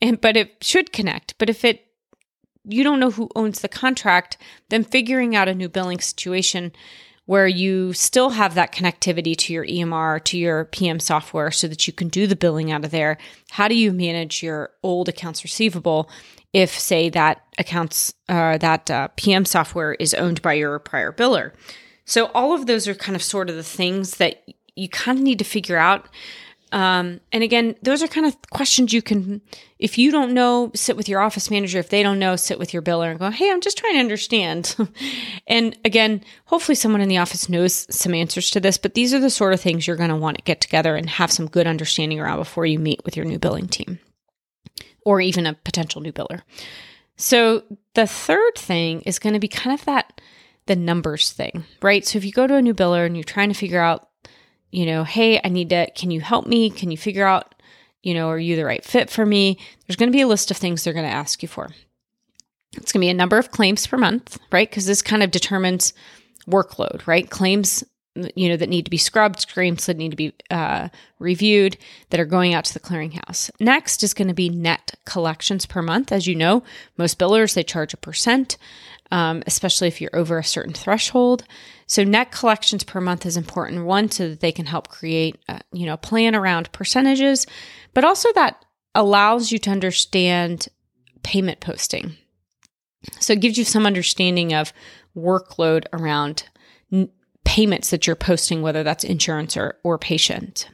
And, 0.00 0.20
but 0.20 0.36
it 0.36 0.62
should 0.62 0.92
connect. 0.92 1.36
But 1.38 1.50
if 1.50 1.64
it, 1.64 1.86
you 2.64 2.82
don't 2.82 3.00
know 3.00 3.10
who 3.10 3.28
owns 3.36 3.60
the 3.60 3.68
contract, 3.68 4.38
then 4.68 4.84
figuring 4.84 5.36
out 5.36 5.48
a 5.48 5.54
new 5.54 5.68
billing 5.68 6.00
situation 6.00 6.72
where 7.26 7.46
you 7.46 7.92
still 7.92 8.30
have 8.30 8.54
that 8.54 8.72
connectivity 8.72 9.36
to 9.36 9.52
your 9.52 9.66
EMR, 9.66 10.22
to 10.24 10.38
your 10.38 10.64
PM 10.66 10.98
software 11.00 11.50
so 11.50 11.68
that 11.68 11.86
you 11.86 11.92
can 11.92 12.08
do 12.08 12.26
the 12.26 12.36
billing 12.36 12.72
out 12.72 12.84
of 12.84 12.90
there. 12.90 13.18
How 13.50 13.68
do 13.68 13.74
you 13.74 13.92
manage 13.92 14.42
your 14.42 14.70
old 14.82 15.08
accounts 15.08 15.44
receivable 15.44 16.08
if, 16.52 16.78
say, 16.78 17.10
that 17.10 17.42
accounts, 17.58 18.14
uh, 18.28 18.58
that 18.58 18.90
uh, 18.90 19.08
PM 19.16 19.44
software 19.44 19.94
is 19.94 20.14
owned 20.14 20.40
by 20.40 20.54
your 20.54 20.78
prior 20.78 21.12
biller? 21.12 21.52
So, 22.04 22.26
all 22.26 22.54
of 22.54 22.66
those 22.66 22.86
are 22.86 22.94
kind 22.94 23.16
of 23.16 23.22
sort 23.22 23.50
of 23.50 23.56
the 23.56 23.64
things 23.64 24.18
that 24.18 24.44
you 24.76 24.88
kind 24.88 25.18
of 25.18 25.24
need 25.24 25.40
to 25.40 25.44
figure 25.44 25.76
out 25.76 26.08
um, 26.76 27.20
and 27.32 27.42
again, 27.42 27.74
those 27.80 28.02
are 28.02 28.06
kind 28.06 28.26
of 28.26 28.36
questions 28.50 28.92
you 28.92 29.00
can, 29.00 29.40
if 29.78 29.96
you 29.96 30.10
don't 30.12 30.34
know, 30.34 30.70
sit 30.74 30.94
with 30.94 31.08
your 31.08 31.22
office 31.22 31.50
manager. 31.50 31.78
If 31.78 31.88
they 31.88 32.02
don't 32.02 32.18
know, 32.18 32.36
sit 32.36 32.58
with 32.58 32.74
your 32.74 32.82
biller 32.82 33.10
and 33.10 33.18
go, 33.18 33.30
Hey, 33.30 33.50
I'm 33.50 33.62
just 33.62 33.78
trying 33.78 33.94
to 33.94 34.00
understand. 34.00 34.76
and 35.46 35.74
again, 35.86 36.22
hopefully 36.44 36.74
someone 36.74 37.00
in 37.00 37.08
the 37.08 37.16
office 37.16 37.48
knows 37.48 37.86
some 37.88 38.12
answers 38.12 38.50
to 38.50 38.60
this, 38.60 38.76
but 38.76 38.92
these 38.92 39.14
are 39.14 39.18
the 39.18 39.30
sort 39.30 39.54
of 39.54 39.60
things 39.60 39.86
you're 39.86 39.96
going 39.96 40.10
to 40.10 40.16
want 40.16 40.36
to 40.36 40.44
get 40.44 40.60
together 40.60 40.96
and 40.96 41.08
have 41.08 41.32
some 41.32 41.46
good 41.46 41.66
understanding 41.66 42.20
around 42.20 42.40
before 42.40 42.66
you 42.66 42.78
meet 42.78 43.02
with 43.06 43.16
your 43.16 43.24
new 43.24 43.38
billing 43.38 43.68
team 43.68 43.98
or 45.02 45.18
even 45.18 45.46
a 45.46 45.54
potential 45.54 46.02
new 46.02 46.12
biller. 46.12 46.42
So 47.16 47.62
the 47.94 48.06
third 48.06 48.54
thing 48.54 49.00
is 49.06 49.18
going 49.18 49.32
to 49.32 49.40
be 49.40 49.48
kind 49.48 49.72
of 49.72 49.82
that, 49.86 50.20
the 50.66 50.76
numbers 50.76 51.32
thing, 51.32 51.64
right? 51.80 52.06
So 52.06 52.18
if 52.18 52.24
you 52.26 52.32
go 52.32 52.46
to 52.46 52.56
a 52.56 52.60
new 52.60 52.74
biller 52.74 53.06
and 53.06 53.16
you're 53.16 53.24
trying 53.24 53.48
to 53.48 53.58
figure 53.58 53.80
out 53.80 54.05
you 54.76 54.84
know, 54.84 55.04
hey, 55.04 55.40
I 55.42 55.48
need 55.48 55.70
to, 55.70 55.90
can 55.92 56.10
you 56.10 56.20
help 56.20 56.46
me? 56.46 56.68
Can 56.68 56.90
you 56.90 56.98
figure 56.98 57.26
out, 57.26 57.54
you 58.02 58.12
know, 58.12 58.28
are 58.28 58.38
you 58.38 58.56
the 58.56 58.66
right 58.66 58.84
fit 58.84 59.08
for 59.08 59.24
me? 59.24 59.58
There's 59.86 59.96
going 59.96 60.12
to 60.12 60.16
be 60.16 60.20
a 60.20 60.26
list 60.26 60.50
of 60.50 60.58
things 60.58 60.84
they're 60.84 60.92
going 60.92 61.08
to 61.08 61.10
ask 61.10 61.42
you 61.42 61.48
for. 61.48 61.70
It's 62.74 62.92
going 62.92 63.00
to 63.00 63.06
be 63.06 63.08
a 63.08 63.14
number 63.14 63.38
of 63.38 63.50
claims 63.50 63.86
per 63.86 63.96
month, 63.96 64.38
right? 64.52 64.68
Because 64.68 64.84
this 64.84 65.00
kind 65.00 65.22
of 65.22 65.30
determines 65.30 65.94
workload, 66.46 67.06
right? 67.06 67.30
Claims 67.30 67.84
you 68.34 68.48
know 68.48 68.56
that 68.56 68.70
need 68.70 68.86
to 68.86 68.90
be 68.90 68.96
scrubbed 68.96 69.46
claims 69.52 69.84
that 69.84 69.98
need 69.98 70.10
to 70.10 70.16
be 70.16 70.32
uh, 70.50 70.88
reviewed 71.18 71.76
that 72.08 72.18
are 72.18 72.24
going 72.24 72.54
out 72.54 72.64
to 72.64 72.72
the 72.72 72.80
clearinghouse 72.80 73.50
next 73.60 74.02
is 74.02 74.14
going 74.14 74.26
to 74.26 74.32
be 74.32 74.48
net 74.48 74.94
collections 75.04 75.66
per 75.66 75.82
month 75.82 76.10
as 76.10 76.26
you 76.26 76.34
know 76.34 76.62
most 76.96 77.18
billers 77.18 77.52
they 77.52 77.62
charge 77.62 77.92
a 77.92 77.98
percent 77.98 78.56
um, 79.10 79.42
especially 79.46 79.86
if 79.86 80.00
you're 80.00 80.16
over 80.16 80.38
a 80.38 80.44
certain 80.44 80.72
threshold 80.72 81.44
so 81.86 82.02
net 82.04 82.30
collections 82.32 82.84
per 82.84 83.00
month 83.00 83.24
is 83.24 83.36
important 83.36 83.84
one 83.84 84.10
so 84.10 84.28
that 84.28 84.40
they 84.40 84.52
can 84.52 84.66
help 84.66 84.88
create 84.88 85.38
a, 85.48 85.60
you 85.72 85.86
know 85.86 85.96
plan 85.96 86.34
around 86.34 86.70
percentages 86.72 87.46
but 87.94 88.04
also 88.04 88.32
that 88.34 88.64
allows 88.94 89.52
you 89.52 89.58
to 89.58 89.70
understand 89.70 90.68
payment 91.22 91.60
posting 91.60 92.16
so 93.20 93.32
it 93.32 93.40
gives 93.40 93.58
you 93.58 93.64
some 93.64 93.86
understanding 93.86 94.52
of 94.52 94.72
workload 95.16 95.86
around 95.92 96.44
n- 96.92 97.10
payments 97.44 97.90
that 97.90 98.06
you're 98.06 98.16
posting, 98.16 98.62
whether 98.62 98.82
that's 98.82 99.04
insurance 99.04 99.56
or, 99.56 99.78
or 99.82 99.98
patient. 99.98 100.68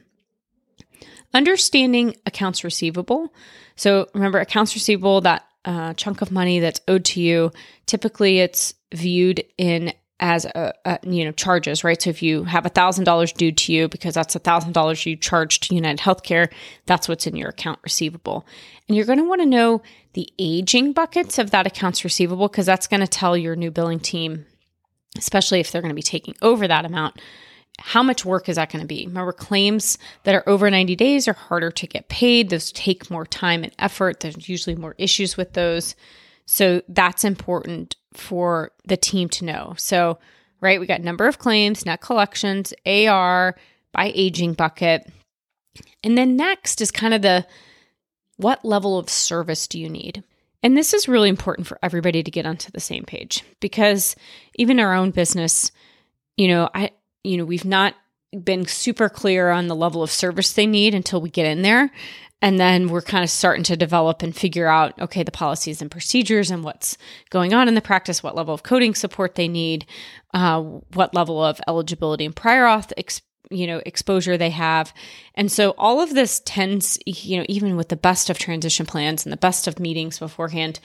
Understanding 1.33 2.15
accounts 2.25 2.63
receivable. 2.63 3.33
So 3.75 4.07
remember, 4.13 4.39
accounts 4.39 4.75
receivable, 4.75 5.21
that 5.21 5.45
uh, 5.65 5.93
chunk 5.93 6.21
of 6.21 6.31
money 6.31 6.59
that's 6.59 6.81
owed 6.87 7.05
to 7.05 7.21
you, 7.21 7.51
typically 7.85 8.39
it's 8.39 8.73
viewed 8.93 9.43
in 9.57 9.93
as 10.23 10.45
a, 10.45 10.73
a, 10.85 10.97
you 11.03 11.25
know 11.25 11.33
charges 11.33 11.83
right 11.83 12.01
so 12.01 12.09
if 12.09 12.23
you 12.23 12.45
have 12.45 12.65
a 12.65 12.69
thousand 12.69 13.03
dollars 13.03 13.33
due 13.33 13.51
to 13.51 13.73
you 13.73 13.89
because 13.89 14.15
that's 14.15 14.35
a 14.35 14.39
thousand 14.39 14.71
dollars 14.71 15.05
you 15.05 15.17
charge 15.17 15.59
to 15.59 15.75
united 15.75 16.01
healthcare 16.01 16.49
that's 16.85 17.09
what's 17.09 17.27
in 17.27 17.35
your 17.35 17.49
account 17.49 17.77
receivable 17.83 18.47
and 18.87 18.95
you're 18.95 19.05
going 19.05 19.19
to 19.19 19.27
want 19.27 19.41
to 19.41 19.45
know 19.45 19.81
the 20.13 20.27
aging 20.39 20.93
buckets 20.93 21.37
of 21.37 21.51
that 21.51 21.67
accounts 21.67 22.05
receivable 22.05 22.47
because 22.47 22.65
that's 22.65 22.87
going 22.87 23.01
to 23.01 23.07
tell 23.07 23.35
your 23.35 23.55
new 23.57 23.69
billing 23.69 23.99
team 23.99 24.45
especially 25.17 25.59
if 25.59 25.71
they're 25.71 25.81
going 25.81 25.89
to 25.89 25.95
be 25.95 26.01
taking 26.01 26.33
over 26.41 26.67
that 26.69 26.85
amount 26.85 27.21
how 27.79 28.01
much 28.01 28.23
work 28.23 28.49
is 28.49 28.57
that 28.57 28.71
going 28.71 28.83
to 28.83 28.87
be? 28.87 29.07
Remember, 29.07 29.33
claims 29.33 29.97
that 30.25 30.35
are 30.35 30.47
over 30.47 30.69
90 30.69 30.95
days 30.95 31.27
are 31.27 31.33
harder 31.33 31.71
to 31.71 31.87
get 31.87 32.07
paid. 32.07 32.51
Those 32.51 32.71
take 32.71 33.09
more 33.09 33.25
time 33.25 33.63
and 33.63 33.73
effort. 33.79 34.19
There's 34.19 34.47
usually 34.47 34.75
more 34.75 34.93
issues 34.99 35.37
with 35.37 35.53
those. 35.53 35.95
So 36.45 36.83
that's 36.87 37.23
important 37.23 37.95
for 38.13 38.71
the 38.85 38.97
team 38.97 39.29
to 39.29 39.45
know. 39.45 39.73
So, 39.77 40.19
right, 40.61 40.79
we 40.79 40.85
got 40.85 41.01
number 41.01 41.27
of 41.27 41.39
claims, 41.39 41.85
net 41.85 42.01
collections, 42.01 42.73
AR 42.85 43.55
by 43.91 44.11
aging 44.15 44.53
bucket. 44.53 45.11
And 46.03 46.17
then 46.17 46.35
next 46.35 46.81
is 46.81 46.91
kind 46.91 47.13
of 47.13 47.21
the 47.21 47.45
what 48.37 48.65
level 48.65 48.97
of 48.97 49.09
service 49.09 49.67
do 49.67 49.79
you 49.79 49.89
need? 49.89 50.23
And 50.61 50.77
this 50.77 50.93
is 50.93 51.07
really 51.07 51.29
important 51.29 51.67
for 51.67 51.77
everybody 51.83 52.23
to 52.23 52.31
get 52.31 52.45
onto 52.45 52.71
the 52.71 52.79
same 52.79 53.03
page 53.03 53.43
because 53.59 54.15
even 54.55 54.79
our 54.79 54.93
own 54.93 55.11
business, 55.11 55.71
you 56.37 56.47
know, 56.47 56.69
I 56.73 56.91
you 57.23 57.37
know, 57.37 57.45
we've 57.45 57.65
not 57.65 57.95
been 58.43 58.65
super 58.65 59.09
clear 59.09 59.49
on 59.49 59.67
the 59.67 59.75
level 59.75 60.03
of 60.03 60.11
service 60.11 60.53
they 60.53 60.65
need 60.65 60.95
until 60.95 61.21
we 61.21 61.29
get 61.29 61.45
in 61.45 61.61
there. 61.61 61.91
And 62.43 62.59
then 62.59 62.89
we're 62.89 63.01
kind 63.01 63.23
of 63.23 63.29
starting 63.29 63.63
to 63.63 63.77
develop 63.77 64.21
and 64.21 64.35
figure 64.35 64.67
out, 64.67 64.99
okay, 64.99 65.23
the 65.23 65.31
policies 65.31 65.81
and 65.81 65.89
procedures 65.89 66.51
and 66.51 66.61
what's 66.61 66.97
going 67.29 67.53
on 67.53 67.69
in 67.69 67.73
the 67.73 67.81
practice, 67.81 68.21
what 68.21 68.35
level 68.35 68.53
of 68.53 68.63
coding 68.63 68.95
support 68.95 69.35
they 69.35 69.47
need, 69.47 69.85
uh, 70.33 70.61
what 70.61 71.13
level 71.13 71.41
of 71.41 71.61
eligibility 71.69 72.25
and 72.25 72.35
prior 72.35 72.65
auth 72.65 72.91
ex- 72.97 73.21
you 73.49 73.65
know 73.65 73.81
exposure 73.85 74.37
they 74.37 74.49
have. 74.49 74.93
And 75.35 75.49
so 75.49 75.73
all 75.77 76.01
of 76.01 76.13
this 76.13 76.41
tends 76.43 76.99
you 77.05 77.37
know 77.37 77.45
even 77.47 77.77
with 77.77 77.87
the 77.87 77.95
best 77.95 78.29
of 78.29 78.37
transition 78.37 78.85
plans 78.85 79.25
and 79.25 79.31
the 79.31 79.37
best 79.37 79.65
of 79.65 79.79
meetings 79.79 80.19
beforehand 80.19 80.81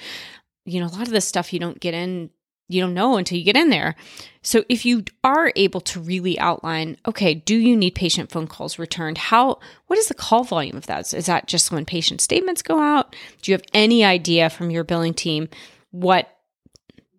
you 0.69 0.81
know 0.81 0.87
a 0.87 0.95
lot 0.95 1.07
of 1.07 1.11
this 1.11 1.27
stuff 1.27 1.53
you 1.53 1.59
don't 1.59 1.81
get 1.81 1.95
in 1.95 2.31
you 2.69 2.81
don't 2.81 2.95
know 2.95 3.17
until 3.17 3.39
you 3.39 3.45
get 3.45 3.57
in 3.57 3.71
there. 3.71 3.97
So 4.43 4.65
if 4.69 4.85
you 4.85 5.05
are 5.25 5.53
able 5.57 5.81
to 5.83 6.01
really 6.01 6.39
outline, 6.39 6.97
okay, 7.07 7.35
do 7.35 7.57
you 7.57 7.77
need 7.77 7.95
patient 7.95 8.31
phone 8.31 8.47
calls 8.47 8.79
returned? 8.79 9.19
How 9.19 9.59
what 9.87 9.99
is 9.99 10.09
the 10.09 10.15
call 10.15 10.45
volume 10.45 10.77
of 10.77 10.87
that? 10.87 11.13
Is 11.13 11.27
that 11.27 11.47
just 11.47 11.73
when 11.73 11.85
patient 11.85 12.21
statements 12.21 12.63
go 12.63 12.81
out? 12.81 13.17
Do 13.43 13.51
you 13.51 13.55
have 13.55 13.65
any 13.73 14.05
idea 14.05 14.51
from 14.51 14.71
your 14.71 14.85
billing 14.85 15.15
team 15.15 15.49
what 15.91 16.35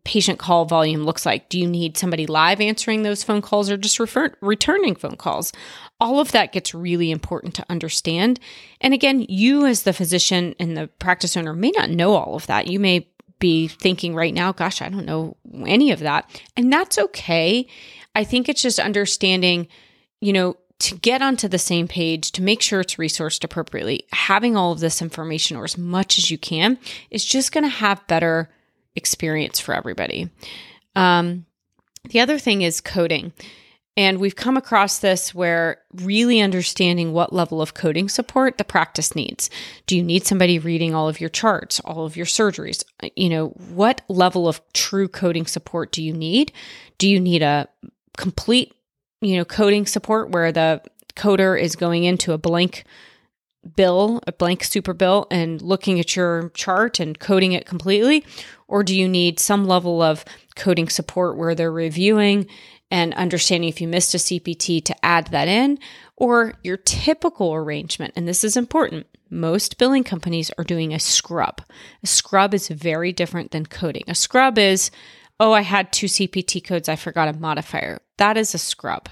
patient 0.03 0.39
call 0.39 0.65
volume 0.65 1.03
looks 1.03 1.25
like? 1.25 1.49
Do 1.49 1.59
you 1.59 1.67
need 1.67 1.97
somebody 1.97 2.25
live 2.25 2.61
answering 2.61 3.03
those 3.03 3.23
phone 3.23 3.41
calls 3.41 3.69
or 3.69 3.77
just 3.77 3.99
refer- 3.99 4.35
returning 4.41 4.95
phone 4.95 5.15
calls? 5.15 5.51
All 5.99 6.19
of 6.19 6.31
that 6.31 6.51
gets 6.51 6.73
really 6.73 7.11
important 7.11 7.53
to 7.55 7.65
understand. 7.69 8.39
And 8.81 8.93
again, 8.93 9.25
you 9.29 9.65
as 9.65 9.83
the 9.83 9.93
physician 9.93 10.55
and 10.59 10.77
the 10.77 10.87
practice 10.87 11.35
owner 11.35 11.53
may 11.53 11.71
not 11.71 11.89
know 11.89 12.13
all 12.13 12.35
of 12.35 12.47
that. 12.47 12.67
You 12.67 12.79
may 12.79 13.07
be 13.39 13.67
thinking 13.67 14.15
right 14.15 14.33
now, 14.33 14.51
gosh, 14.51 14.81
I 14.81 14.89
don't 14.89 15.05
know 15.05 15.37
any 15.65 15.91
of 15.91 15.99
that. 15.99 16.29
And 16.55 16.71
that's 16.71 16.97
okay. 16.97 17.67
I 18.15 18.23
think 18.23 18.49
it's 18.49 18.61
just 18.61 18.79
understanding, 18.79 19.67
you 20.21 20.33
know, 20.33 20.57
to 20.79 20.95
get 20.95 21.21
onto 21.21 21.47
the 21.47 21.59
same 21.59 21.87
page, 21.87 22.31
to 22.31 22.41
make 22.41 22.61
sure 22.61 22.79
it's 22.79 22.95
resourced 22.95 23.43
appropriately, 23.43 24.05
having 24.13 24.55
all 24.55 24.71
of 24.71 24.79
this 24.79 25.01
information 25.01 25.57
or 25.57 25.65
as 25.65 25.77
much 25.77 26.17
as 26.17 26.31
you 26.31 26.37
can 26.37 26.77
is 27.09 27.25
just 27.25 27.51
going 27.51 27.65
to 27.65 27.69
have 27.69 28.07
better 28.07 28.49
experience 28.95 29.59
for 29.59 29.73
everybody. 29.73 30.29
Um, 30.95 31.45
the 32.09 32.21
other 32.21 32.39
thing 32.39 32.61
is 32.61 32.81
coding. 32.81 33.33
And 33.99 34.19
we've 34.19 34.37
come 34.37 34.55
across 34.55 34.99
this 34.99 35.35
where 35.35 35.81
really 35.93 36.39
understanding 36.39 37.11
what 37.11 37.33
level 37.33 37.61
of 37.61 37.73
coding 37.73 38.07
support 38.07 38.57
the 38.57 38.63
practice 38.63 39.13
needs. 39.13 39.49
Do 39.87 39.97
you 39.97 40.03
need 40.03 40.25
somebody 40.25 40.57
reading 40.57 40.95
all 40.95 41.09
of 41.09 41.19
your 41.19 41.29
charts, 41.29 41.81
all 41.81 42.05
of 42.05 42.15
your 42.15 42.25
surgeries? 42.25 42.85
You 43.17 43.27
know, 43.27 43.47
what 43.49 44.01
level 44.07 44.47
of 44.47 44.61
true 44.71 45.09
coding 45.09 45.45
support 45.45 45.91
do 45.91 46.01
you 46.01 46.13
need? 46.13 46.53
Do 46.97 47.09
you 47.09 47.19
need 47.19 47.41
a 47.41 47.67
complete, 48.15 48.73
you 49.19 49.35
know, 49.35 49.43
coding 49.43 49.85
support 49.85 50.29
where 50.29 50.53
the 50.53 50.81
coder 51.17 51.61
is 51.61 51.75
going 51.75 52.05
into 52.05 52.31
a 52.31 52.37
blank 52.37 52.85
bill, 53.75 54.21
a 54.25 54.31
blank 54.31 54.63
super 54.63 54.93
bill, 54.93 55.27
and 55.29 55.61
looking 55.61 55.99
at 55.99 56.15
your 56.15 56.51
chart 56.53 57.01
and 57.01 57.19
coding 57.19 57.51
it 57.51 57.65
completely? 57.65 58.23
Or 58.69 58.81
do 58.81 58.95
you 58.95 59.09
need 59.09 59.41
some 59.41 59.65
level 59.67 60.01
of 60.01 60.23
coding 60.55 60.87
support 60.87 61.35
where 61.35 61.53
they're 61.53 61.69
reviewing 61.69 62.47
and 62.91 63.13
understanding 63.13 63.69
if 63.69 63.81
you 63.81 63.87
missed 63.87 64.15
a 64.15 64.17
CPT 64.17 64.83
to 64.85 65.05
add 65.05 65.27
that 65.27 65.47
in, 65.47 65.79
or 66.15 66.53
your 66.63 66.77
typical 66.77 67.53
arrangement. 67.53 68.13
And 68.15 68.27
this 68.27 68.43
is 68.43 68.57
important. 68.57 69.07
Most 69.29 69.77
billing 69.77 70.03
companies 70.03 70.51
are 70.57 70.63
doing 70.63 70.93
a 70.93 70.99
scrub. 70.99 71.61
A 72.03 72.07
scrub 72.07 72.53
is 72.53 72.67
very 72.67 73.13
different 73.13 73.51
than 73.51 73.65
coding. 73.65 74.03
A 74.07 74.15
scrub 74.15 74.57
is, 74.57 74.89
oh, 75.39 75.51
I 75.51 75.61
had 75.61 75.91
two 75.91 76.07
CPT 76.07 76.63
codes, 76.63 76.89
I 76.89 76.95
forgot 76.95 77.27
a 77.27 77.33
modifier. 77.33 77.99
That 78.17 78.37
is 78.37 78.53
a 78.53 78.57
scrub. 78.57 79.07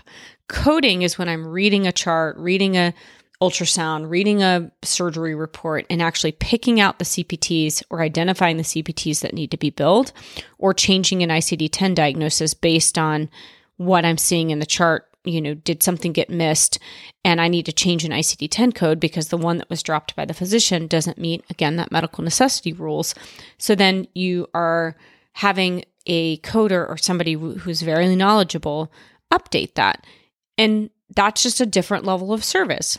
Coding 0.49 1.03
is 1.03 1.17
when 1.17 1.29
I'm 1.29 1.47
reading 1.47 1.85
a 1.85 1.91
chart, 1.91 2.37
reading 2.37 2.77
a 2.77 2.93
ultrasound, 3.41 4.09
reading 4.09 4.41
a 4.41 4.71
surgery 4.81 5.35
report, 5.35 5.85
and 5.89 6.01
actually 6.01 6.31
picking 6.31 6.79
out 6.79 6.97
the 6.97 7.05
CPTs 7.05 7.83
or 7.89 8.01
identifying 8.01 8.57
the 8.57 8.63
CPTs 8.63 9.21
that 9.21 9.33
need 9.33 9.51
to 9.51 9.57
be 9.57 9.69
billed, 9.69 10.11
or 10.57 10.73
changing 10.73 11.21
an 11.21 11.29
ICD 11.29 11.69
10 11.71 11.93
diagnosis 11.93 12.55
based 12.55 12.97
on 12.97 13.29
what 13.77 14.05
I'm 14.05 14.17
seeing 14.17 14.49
in 14.49 14.59
the 14.59 14.65
chart. 14.65 15.05
You 15.23 15.41
know, 15.41 15.55
did 15.55 15.83
something 15.83 16.13
get 16.13 16.29
missed 16.29 16.79
and 17.25 17.41
I 17.41 17.49
need 17.49 17.65
to 17.65 17.73
change 17.73 18.05
an 18.05 18.11
ICD 18.11 18.47
10 18.49 18.71
code 18.71 18.97
because 18.97 19.27
the 19.27 19.35
one 19.35 19.57
that 19.57 19.69
was 19.69 19.83
dropped 19.83 20.15
by 20.15 20.23
the 20.23 20.33
physician 20.33 20.87
doesn't 20.87 21.17
meet, 21.17 21.43
again, 21.49 21.75
that 21.75 21.91
medical 21.91 22.23
necessity 22.23 22.71
rules. 22.71 23.13
So 23.57 23.75
then 23.75 24.07
you 24.13 24.47
are 24.53 24.95
having 25.33 25.83
a 26.05 26.37
coder 26.37 26.87
or 26.87 26.97
somebody 26.97 27.33
who's 27.33 27.81
very 27.81 28.15
knowledgeable 28.15 28.89
update 29.29 29.73
that. 29.73 30.05
And 30.57 30.89
that's 31.13 31.43
just 31.43 31.59
a 31.59 31.65
different 31.65 32.05
level 32.05 32.31
of 32.31 32.43
service. 32.43 32.97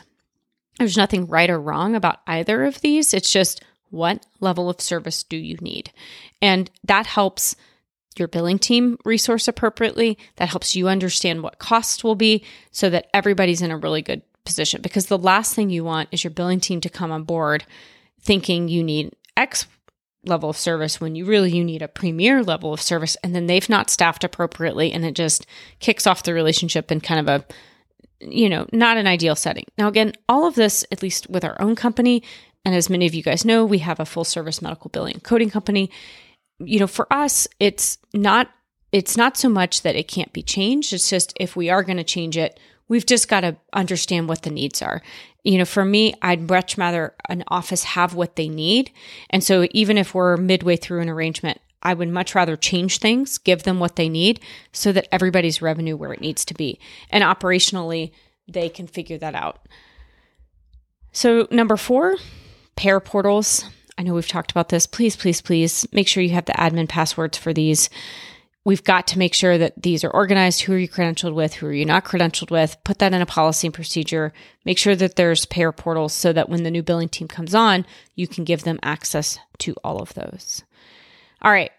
There's 0.77 0.97
nothing 0.97 1.25
right 1.25 1.49
or 1.49 1.59
wrong 1.59 1.95
about 1.95 2.19
either 2.27 2.63
of 2.63 2.81
these. 2.81 3.13
It's 3.13 3.33
just 3.33 3.63
what 3.89 4.25
level 4.39 4.69
of 4.69 4.79
service 4.79 5.23
do 5.23 5.35
you 5.35 5.57
need? 5.61 5.91
And 6.41 6.69
that 6.83 7.07
helps 7.07 7.55
your 8.17 8.27
billing 8.27 8.59
team 8.59 8.97
resource 9.05 9.47
appropriately. 9.47 10.17
That 10.37 10.49
helps 10.49 10.75
you 10.75 10.87
understand 10.87 11.43
what 11.43 11.59
costs 11.59 12.03
will 12.03 12.15
be 12.15 12.43
so 12.71 12.89
that 12.89 13.07
everybody's 13.13 13.61
in 13.61 13.71
a 13.71 13.77
really 13.77 14.01
good 14.01 14.21
position. 14.45 14.81
Because 14.81 15.05
the 15.05 15.17
last 15.17 15.53
thing 15.53 15.69
you 15.69 15.83
want 15.83 16.09
is 16.11 16.23
your 16.23 16.31
billing 16.31 16.59
team 16.59 16.81
to 16.81 16.89
come 16.89 17.11
on 17.11 17.23
board 17.23 17.65
thinking 18.19 18.67
you 18.67 18.83
need 18.83 19.13
X 19.37 19.65
level 20.25 20.49
of 20.49 20.57
service 20.57 20.99
when 20.99 21.15
you 21.15 21.25
really 21.25 21.51
you 21.51 21.63
need 21.63 21.81
a 21.81 21.87
premier 21.87 22.43
level 22.43 22.73
of 22.73 22.81
service 22.81 23.15
and 23.23 23.33
then 23.33 23.47
they've 23.47 23.69
not 23.69 23.89
staffed 23.89 24.23
appropriately 24.23 24.91
and 24.91 25.05
it 25.05 25.13
just 25.13 25.45
kicks 25.79 26.05
off 26.05 26.23
the 26.23 26.33
relationship 26.33 26.91
in 26.91 26.99
kind 26.99 27.21
of 27.21 27.27
a 27.29 27.45
you 28.19 28.49
know 28.49 28.67
not 28.73 28.97
an 28.97 29.07
ideal 29.07 29.35
setting 29.35 29.63
now 29.77 29.87
again 29.87 30.11
all 30.27 30.45
of 30.45 30.55
this 30.55 30.83
at 30.91 31.01
least 31.01 31.29
with 31.29 31.45
our 31.45 31.59
own 31.61 31.73
company 31.73 32.21
and 32.65 32.75
as 32.75 32.89
many 32.89 33.05
of 33.05 33.13
you 33.13 33.23
guys 33.23 33.45
know 33.45 33.65
we 33.65 33.77
have 33.77 33.99
a 33.99 34.05
full 34.05 34.25
service 34.25 34.61
medical 34.61 34.89
billing 34.89 35.19
coding 35.21 35.49
company 35.49 35.89
you 36.59 36.79
know, 36.79 36.87
for 36.87 37.11
us, 37.11 37.47
it's 37.59 37.97
not 38.13 38.49
it's 38.91 39.15
not 39.15 39.37
so 39.37 39.49
much 39.49 39.83
that 39.83 39.95
it 39.95 40.07
can't 40.07 40.33
be 40.33 40.41
changed. 40.41 40.93
It's 40.93 41.09
just 41.09 41.33
if 41.39 41.55
we 41.55 41.69
are 41.69 41.83
going 41.83 41.97
to 41.97 42.03
change 42.03 42.37
it, 42.37 42.59
we've 42.87 43.05
just 43.05 43.27
got 43.27 43.41
to 43.41 43.55
understand 43.71 44.27
what 44.27 44.41
the 44.41 44.49
needs 44.49 44.81
are. 44.81 45.01
You 45.43 45.59
know, 45.59 45.65
for 45.65 45.85
me, 45.85 46.15
I'd 46.21 46.49
much 46.49 46.77
rather 46.77 47.13
an 47.29 47.43
office 47.47 47.83
have 47.83 48.15
what 48.15 48.35
they 48.35 48.49
need. 48.49 48.91
And 49.29 49.43
so 49.43 49.67
even 49.71 49.97
if 49.97 50.13
we're 50.13 50.37
midway 50.37 50.75
through 50.75 51.01
an 51.01 51.09
arrangement, 51.09 51.61
I 51.81 51.93
would 51.93 52.09
much 52.09 52.35
rather 52.35 52.57
change 52.57 52.97
things, 52.97 53.37
give 53.37 53.63
them 53.63 53.79
what 53.79 53.95
they 53.95 54.09
need 54.09 54.41
so 54.73 54.91
that 54.91 55.07
everybody's 55.13 55.61
revenue 55.61 55.95
where 55.95 56.11
it 56.11 56.19
needs 56.19 56.43
to 56.45 56.53
be. 56.53 56.79
And 57.09 57.23
operationally, 57.23 58.11
they 58.47 58.67
can 58.69 58.87
figure 58.87 59.17
that 59.19 59.35
out. 59.35 59.65
So, 61.11 61.47
number 61.51 61.77
four, 61.77 62.17
payer 62.75 62.99
portals. 62.99 63.63
I 63.99 64.01
know 64.01 64.13
we've 64.13 64.25
talked 64.25 64.51
about 64.51 64.69
this. 64.69 64.87
Please, 64.87 65.17
please, 65.17 65.41
please 65.41 65.85
make 65.91 66.07
sure 66.07 66.23
you 66.23 66.29
have 66.29 66.45
the 66.45 66.53
admin 66.53 66.87
passwords 66.87 67.37
for 67.37 67.53
these. 67.53 67.89
We've 68.63 68.83
got 68.83 69.07
to 69.07 69.19
make 69.19 69.33
sure 69.33 69.57
that 69.57 69.81
these 69.81 70.05
are 70.05 70.09
organized. 70.09 70.61
Who 70.61 70.73
are 70.73 70.77
you 70.77 70.87
credentialed 70.87 71.33
with? 71.33 71.55
Who 71.55 71.67
are 71.67 71.73
you 71.73 71.85
not 71.85 72.05
credentialed 72.05 72.49
with? 72.49 72.77
Put 72.85 72.99
that 72.99 73.13
in 73.13 73.21
a 73.21 73.25
policy 73.25 73.67
and 73.67 73.73
procedure. 73.73 74.31
Make 74.63 74.77
sure 74.77 74.95
that 74.95 75.17
there's 75.17 75.45
payer 75.45 75.73
portals 75.73 76.13
so 76.13 76.31
that 76.31 76.47
when 76.47 76.63
the 76.63 76.71
new 76.71 76.81
billing 76.81 77.09
team 77.09 77.27
comes 77.27 77.53
on, 77.53 77.85
you 78.15 78.25
can 78.25 78.45
give 78.45 78.63
them 78.63 78.79
access 78.83 79.37
to 79.59 79.75
all 79.83 80.01
of 80.01 80.13
those. 80.13 80.63
All 81.41 81.51
right. 81.51 81.71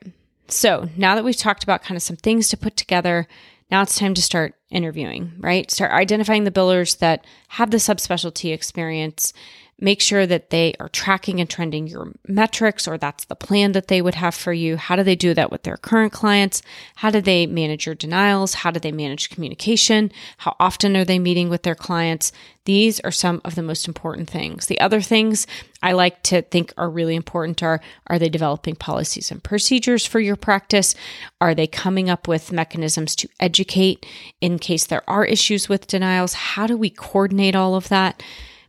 So 0.49 0.91
now 0.99 1.15
that 1.15 1.25
we've 1.25 1.35
talked 1.35 1.63
about 1.63 1.83
kind 1.83 1.97
of 1.97 2.03
some 2.03 2.17
things 2.17 2.51
to 2.51 2.59
put 2.59 2.77
together, 2.77 3.29
now 3.71 3.81
it's 3.81 3.99
time 3.99 4.13
to 4.13 4.23
start 4.23 4.57
interviewing, 4.69 5.33
right? 5.39 5.71
Start 5.71 5.93
identifying 5.93 6.45
the 6.45 6.51
billers 6.51 6.99
that 6.99 7.25
have 7.49 7.71
the 7.71 7.79
subspecialty 7.79 8.53
experience 8.53 9.33
make 9.81 10.01
sure 10.01 10.27
that 10.27 10.51
they 10.51 10.75
are 10.79 10.89
tracking 10.89 11.41
and 11.41 11.49
trending 11.49 11.87
your 11.87 12.13
metrics 12.29 12.87
or 12.87 12.99
that's 12.99 13.25
the 13.25 13.35
plan 13.35 13.73
that 13.73 13.89
they 13.89 14.03
would 14.03 14.15
have 14.15 14.35
for 14.35 14.53
you. 14.53 14.77
How 14.77 14.97
do 14.97 15.03
they 15.03 15.17
do 15.17 15.35
that 15.35 15.51
with 15.51 15.63
their 15.63 15.79
current 15.79 16.13
clients? 16.13 16.63
How 16.97 17.11
do 17.11 17.21
they 17.21 17.47
manage 17.47 17.87
your 17.87 17.95
denials? 17.95 18.55
How 18.55 18.71
do 18.71 18.79
they 18.79 18.93
manage 18.93 19.31
communication? 19.31 20.13
How 20.39 20.55
often 20.61 20.97
are 20.97 21.05
they 21.05 21.19
meeting 21.19 21.49
with 21.49 21.63
their 21.63 21.75
clients? 21.75 22.31
These 22.67 23.01
are 23.01 23.11
some 23.11 23.41
of 23.45 23.55
the 23.55 23.63
most 23.63 23.89
important 23.89 24.29
things. 24.29 24.67
The 24.67 24.81
other 24.81 25.01
things 25.01 25.47
I 25.83 25.93
like 25.93 26.23
to 26.25 26.43
think 26.43 26.75
are 26.77 26.91
really 26.91 27.17
important 27.17 27.63
are 27.63 27.81
are 28.07 28.19
they 28.19 28.29
developing 28.29 28.77
policies 28.77 29.31
and 29.31 29.43
procedures 29.43 30.05
for 30.05 30.21
your 30.21 30.37
practice? 30.37 30.95
Are 31.41 31.55
they 31.55 31.67
coming 31.67 32.11
up 32.11 32.29
with 32.29 32.53
mechanisms 32.53 33.17
to 33.17 33.29
educate 33.41 34.05
in 34.43 34.59
case 34.59 34.85
there 34.85 35.09
are 35.09 35.25
issues 35.25 35.69
with 35.69 35.87
denials? 35.87 36.35
How 36.35 36.67
do 36.67 36.77
we 36.77 36.91
coordinate 36.91 37.57
all 37.57 37.75
of 37.75 37.89
that? 37.89 38.23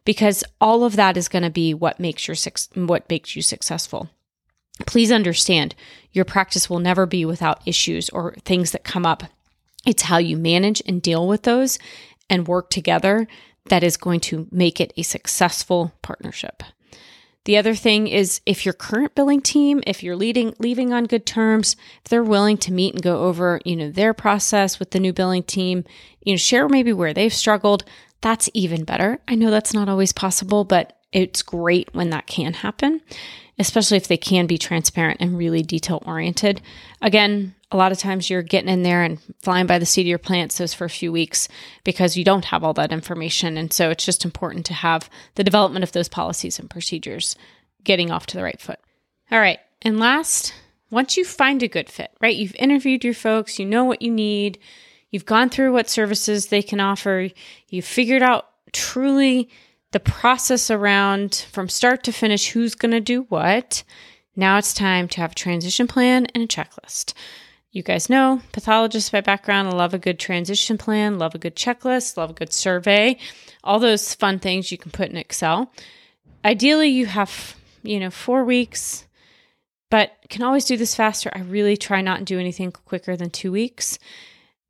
Because 0.05 0.43
all 0.60 0.84
of 0.84 0.96
that 0.96 1.17
is 1.17 1.27
going 1.27 1.43
to 1.43 1.50
be 1.50 1.74
what 1.74 2.00
makes 2.00 2.27
your 2.27 2.38
what 2.86 3.10
makes 3.10 3.36
you 3.36 3.41
successful. 3.41 4.10
Please 4.88 5.12
understand, 5.12 5.75
your 6.12 6.25
practice 6.25 6.70
will 6.70 6.79
never 6.79 7.05
be 7.05 7.25
without 7.25 7.62
issues 7.67 8.10
or 8.10 8.36
things 8.46 8.72
that 8.72 8.84
come 8.84 9.05
up. 9.05 9.24
It's 9.86 10.03
how 10.03 10.17
you 10.17 10.38
manage 10.38 10.81
and 10.86 11.01
deal 11.01 11.27
with 11.27 11.43
those 11.43 11.77
and 12.29 12.48
work 12.48 12.70
together 12.70 13.27
that 13.70 13.84
is 13.84 13.98
going 13.98 14.20
to 14.22 14.48
make 14.51 14.79
it 14.79 14.93
a 14.98 15.03
successful 15.03 15.93
partnership. 16.01 16.63
The 17.46 17.58
other 17.58 17.74
thing 17.74 18.08
is 18.08 18.39
if 18.46 18.65
your 18.65 18.74
current 18.74 19.15
billing 19.15 19.41
team, 19.41 19.81
if 19.88 20.03
you're 20.03 20.15
leading 20.15 20.53
leaving 20.60 20.93
on 20.93 21.05
good 21.05 21.25
terms, 21.25 21.75
if 22.03 22.10
they're 22.10 22.24
willing 22.24 22.58
to 22.60 22.74
meet 22.74 22.93
and 22.93 23.01
go 23.01 23.24
over, 23.24 23.60
you 23.65 23.75
know, 23.75 23.89
their 23.89 24.13
process 24.13 24.77
with 24.77 24.91
the 24.91 25.00
new 25.00 25.12
billing 25.12 25.43
team, 25.43 25.84
you 26.24 26.34
know, 26.34 26.38
share 26.38 26.70
maybe 26.70 26.93
where 26.93 27.13
they've 27.13 27.34
struggled, 27.34 27.84
that's 28.22 28.50
even 28.54 28.84
better. 28.84 29.20
I 29.28 29.36
know 29.36 29.51
that's 29.51 29.74
not 29.74 29.90
always 29.90 30.12
possible, 30.12 30.63
but 30.63 30.98
it's 31.12 31.42
great 31.42 31.90
when 31.94 32.12
that 32.12 32.28
can 32.28 32.54
happen, 32.54 33.01
especially 33.60 33.98
if 33.98 34.08
they 34.08 34.18
can 34.18 34.48
be 34.48 34.58
transparent 34.58 35.20
and 35.20 35.38
really 35.38 35.62
detail 35.62 36.01
oriented. 36.06 36.62
Again, 37.01 37.56
a 37.72 37.78
lot 37.78 37.92
of 37.92 37.98
times 37.98 38.30
you're 38.30 38.42
getting 38.42 38.70
in 38.70 38.84
there 38.84 39.04
and 39.04 39.20
flying 39.42 39.66
by 39.66 39.80
the 39.80 39.86
seat 39.86 40.01
of 40.01 40.08
your 40.08 40.18
pants 40.18 40.58
those 40.58 40.74
for 40.74 40.86
a 40.86 40.90
few 40.90 41.12
weeks 41.12 41.48
because 41.84 42.18
you 42.18 42.24
don't 42.24 42.46
have 42.46 42.63
all 42.63 42.74
that 42.74 42.92
information. 42.92 43.58
And 43.58 43.72
so 43.72 43.90
it's 43.90 44.06
just 44.06 44.25
important 44.25 44.66
to 44.68 44.74
have 44.74 45.10
the 45.36 45.44
development 45.44 45.84
of 45.84 45.92
those 45.92 46.10
policies 46.10 46.60
and 46.60 46.70
procedures 46.70 47.36
getting 47.84 48.12
off 48.12 48.26
to 48.28 48.38
the 48.38 48.43
right 48.43 48.60
foot. 48.60 48.80
All 49.32 49.39
right. 49.39 49.60
And 49.82 50.00
last, 50.00 50.54
once 50.89 51.17
you 51.17 51.26
find 51.26 51.63
a 51.63 51.67
good 51.67 51.89
fit, 51.89 52.12
right? 52.22 52.36
You've 52.36 52.56
interviewed 52.56 53.04
your 53.04 53.13
folks, 53.13 53.58
you 53.58 53.65
know 53.65 53.86
what 53.86 54.02
you 54.02 54.12
need, 54.12 54.60
You've 55.12 55.26
gone 55.26 55.50
through 55.50 55.74
what 55.74 55.89
services 55.89 56.47
they 56.47 56.62
can 56.62 56.80
offer. 56.80 57.30
You've 57.69 57.86
figured 57.86 58.24
out 58.24 58.47
truly 58.71 59.50
the 59.91 60.00
process 60.00 60.71
around 60.71 61.45
from 61.52 61.69
start 61.69 62.04
to 62.06 62.13
finish 62.13 62.50
who's 62.50 62.76
going 62.76 62.91
to 62.93 63.02
do 63.02 63.24
what. 63.24 63.84
Now 64.36 64.58
it's 64.58 64.74
time 64.74 65.10
to 65.10 65.21
have 65.21 65.34
a 65.34 65.36
transition 65.36 65.88
plan 65.88 66.28
and 66.28 66.43
a 66.43 66.47
checklist. 66.47 67.13
You 67.74 67.84
guys 67.84 68.10
know, 68.10 68.41
pathologist 68.52 69.12
by 69.12 69.21
background, 69.21 69.69
I 69.69 69.71
love 69.71 69.93
a 69.93 70.00
good 70.00 70.19
transition 70.19 70.78
plan, 70.78 71.19
love 71.19 71.36
a 71.36 71.39
good 71.39 71.56
checklist, 71.56 72.17
love 72.17 72.30
a 72.32 72.34
good 72.34 72.52
survey, 72.52 73.17
all 73.63 73.80
those 73.80 74.13
fun 74.13 74.39
things 74.39 74.71
you 74.71 74.78
can 74.78 74.91
put 74.91 75.10
in 75.10 75.15
Excel. 75.15 75.71
Ideally, 76.43 76.89
you 76.89 77.06
have, 77.06 77.56
you 77.84 78.00
know, 78.00 78.10
four 78.10 78.43
weeks, 78.43 79.06
but 79.89 80.12
can 80.30 80.43
always 80.43 80.65
do 80.65 80.76
this 80.76 80.95
faster. 80.95 81.32
I 81.34 81.39
really 81.41 81.78
try 81.78 82.02
not 82.02 82.19
to 82.19 82.26
do 82.26 82.39
anything 82.39 82.71
quicker 82.71 83.15
than 83.15 83.30
two 83.30 83.52
weeks. 83.52 84.00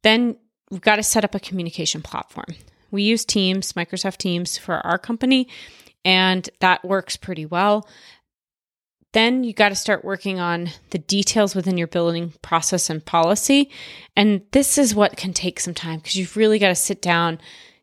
Then 0.03 0.35
we've 0.69 0.81
got 0.81 0.97
to 0.97 1.03
set 1.03 1.23
up 1.23 1.35
a 1.35 1.39
communication 1.39 2.01
platform. 2.01 2.47
We 2.91 3.03
use 3.03 3.25
Teams, 3.25 3.73
Microsoft 3.73 4.17
Teams 4.17 4.57
for 4.57 4.85
our 4.85 4.97
company, 4.97 5.47
and 6.03 6.49
that 6.59 6.83
works 6.83 7.15
pretty 7.17 7.45
well. 7.45 7.87
Then 9.13 9.43
you 9.43 9.53
got 9.53 9.69
to 9.69 9.75
start 9.75 10.05
working 10.05 10.39
on 10.39 10.69
the 10.91 10.97
details 10.97 11.53
within 11.53 11.77
your 11.77 11.87
billing 11.87 12.33
process 12.41 12.89
and 12.89 13.03
policy. 13.03 13.69
And 14.15 14.41
this 14.51 14.77
is 14.77 14.95
what 14.95 15.17
can 15.17 15.33
take 15.33 15.59
some 15.59 15.73
time 15.73 15.99
because 15.99 16.15
you've 16.15 16.37
really 16.37 16.59
got 16.59 16.69
to 16.69 16.75
sit 16.75 17.01
down, 17.01 17.39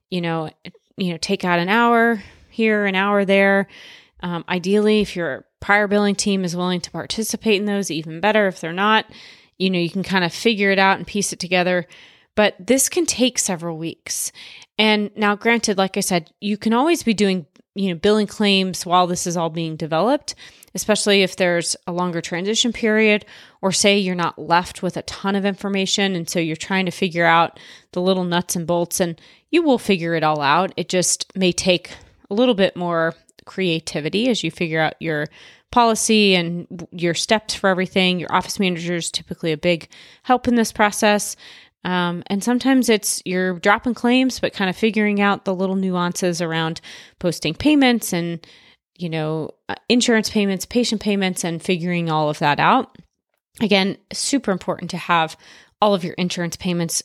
you 0.08 0.22
know, 0.22 0.50
you 0.96 1.12
know, 1.12 1.18
take 1.18 1.44
out 1.44 1.58
an 1.58 1.68
hour 1.68 2.22
here, 2.48 2.86
an 2.86 2.94
hour 2.94 3.24
there. 3.24 3.68
Um, 4.20 4.44
ideally, 4.48 5.00
if 5.00 5.14
your 5.14 5.44
prior 5.60 5.86
billing 5.86 6.14
team 6.14 6.44
is 6.44 6.56
willing 6.56 6.80
to 6.80 6.90
participate 6.90 7.60
in 7.60 7.66
those, 7.66 7.90
even 7.90 8.20
better. 8.20 8.46
If 8.48 8.60
they're 8.60 8.72
not, 8.72 9.06
you 9.58 9.70
know, 9.70 9.78
you 9.78 9.90
can 9.90 10.02
kind 10.02 10.24
of 10.24 10.32
figure 10.32 10.70
it 10.70 10.78
out 10.78 10.98
and 10.98 11.06
piece 11.06 11.32
it 11.32 11.38
together. 11.38 11.86
But 12.34 12.54
this 12.58 12.88
can 12.88 13.04
take 13.04 13.38
several 13.38 13.76
weeks. 13.76 14.30
And 14.78 15.10
now, 15.16 15.34
granted, 15.34 15.76
like 15.76 15.96
I 15.96 16.00
said, 16.00 16.30
you 16.40 16.56
can 16.56 16.72
always 16.72 17.02
be 17.02 17.12
doing, 17.12 17.46
you 17.74 17.88
know, 17.88 17.98
billing 17.98 18.28
claims 18.28 18.86
while 18.86 19.08
this 19.08 19.26
is 19.26 19.36
all 19.36 19.50
being 19.50 19.74
developed, 19.74 20.36
especially 20.72 21.22
if 21.22 21.34
there's 21.34 21.74
a 21.88 21.92
longer 21.92 22.20
transition 22.20 22.72
period, 22.72 23.26
or 23.60 23.72
say 23.72 23.98
you're 23.98 24.14
not 24.14 24.38
left 24.38 24.84
with 24.84 24.96
a 24.96 25.02
ton 25.02 25.34
of 25.34 25.44
information. 25.44 26.14
And 26.14 26.30
so 26.30 26.38
you're 26.38 26.54
trying 26.54 26.86
to 26.86 26.92
figure 26.92 27.26
out 27.26 27.58
the 27.90 28.00
little 28.00 28.24
nuts 28.24 28.54
and 28.54 28.68
bolts, 28.68 29.00
and 29.00 29.20
you 29.50 29.64
will 29.64 29.78
figure 29.78 30.14
it 30.14 30.22
all 30.22 30.40
out. 30.40 30.72
It 30.76 30.88
just 30.88 31.36
may 31.36 31.50
take 31.50 31.90
a 32.30 32.34
little 32.34 32.54
bit 32.54 32.76
more 32.76 33.14
creativity 33.48 34.28
as 34.28 34.44
you 34.44 34.52
figure 34.52 34.80
out 34.80 34.94
your 35.00 35.26
policy 35.72 36.36
and 36.36 36.86
your 36.92 37.14
steps 37.14 37.54
for 37.54 37.68
everything. 37.68 38.20
Your 38.20 38.32
office 38.32 38.60
manager 38.60 38.94
is 38.94 39.10
typically 39.10 39.52
a 39.52 39.56
big 39.56 39.88
help 40.22 40.46
in 40.46 40.54
this 40.54 40.72
process. 40.72 41.34
Um, 41.84 42.22
and 42.26 42.42
sometimes 42.42 42.88
it's 42.88 43.22
you're 43.24 43.58
dropping 43.58 43.94
claims, 43.94 44.40
but 44.40 44.52
kind 44.52 44.70
of 44.70 44.76
figuring 44.76 45.20
out 45.20 45.44
the 45.44 45.54
little 45.54 45.76
nuances 45.76 46.40
around 46.40 46.80
posting 47.18 47.54
payments 47.54 48.12
and, 48.12 48.46
you 48.96 49.08
know, 49.08 49.50
uh, 49.68 49.74
insurance 49.88 50.30
payments, 50.30 50.66
patient 50.66 51.00
payments, 51.00 51.44
and 51.44 51.62
figuring 51.62 52.10
all 52.10 52.28
of 52.28 52.38
that 52.40 52.60
out. 52.60 52.96
Again, 53.60 53.96
super 54.12 54.50
important 54.50 54.90
to 54.90 54.96
have 54.96 55.36
all 55.80 55.94
of 55.94 56.04
your 56.04 56.14
insurance 56.14 56.56
payments 56.56 57.02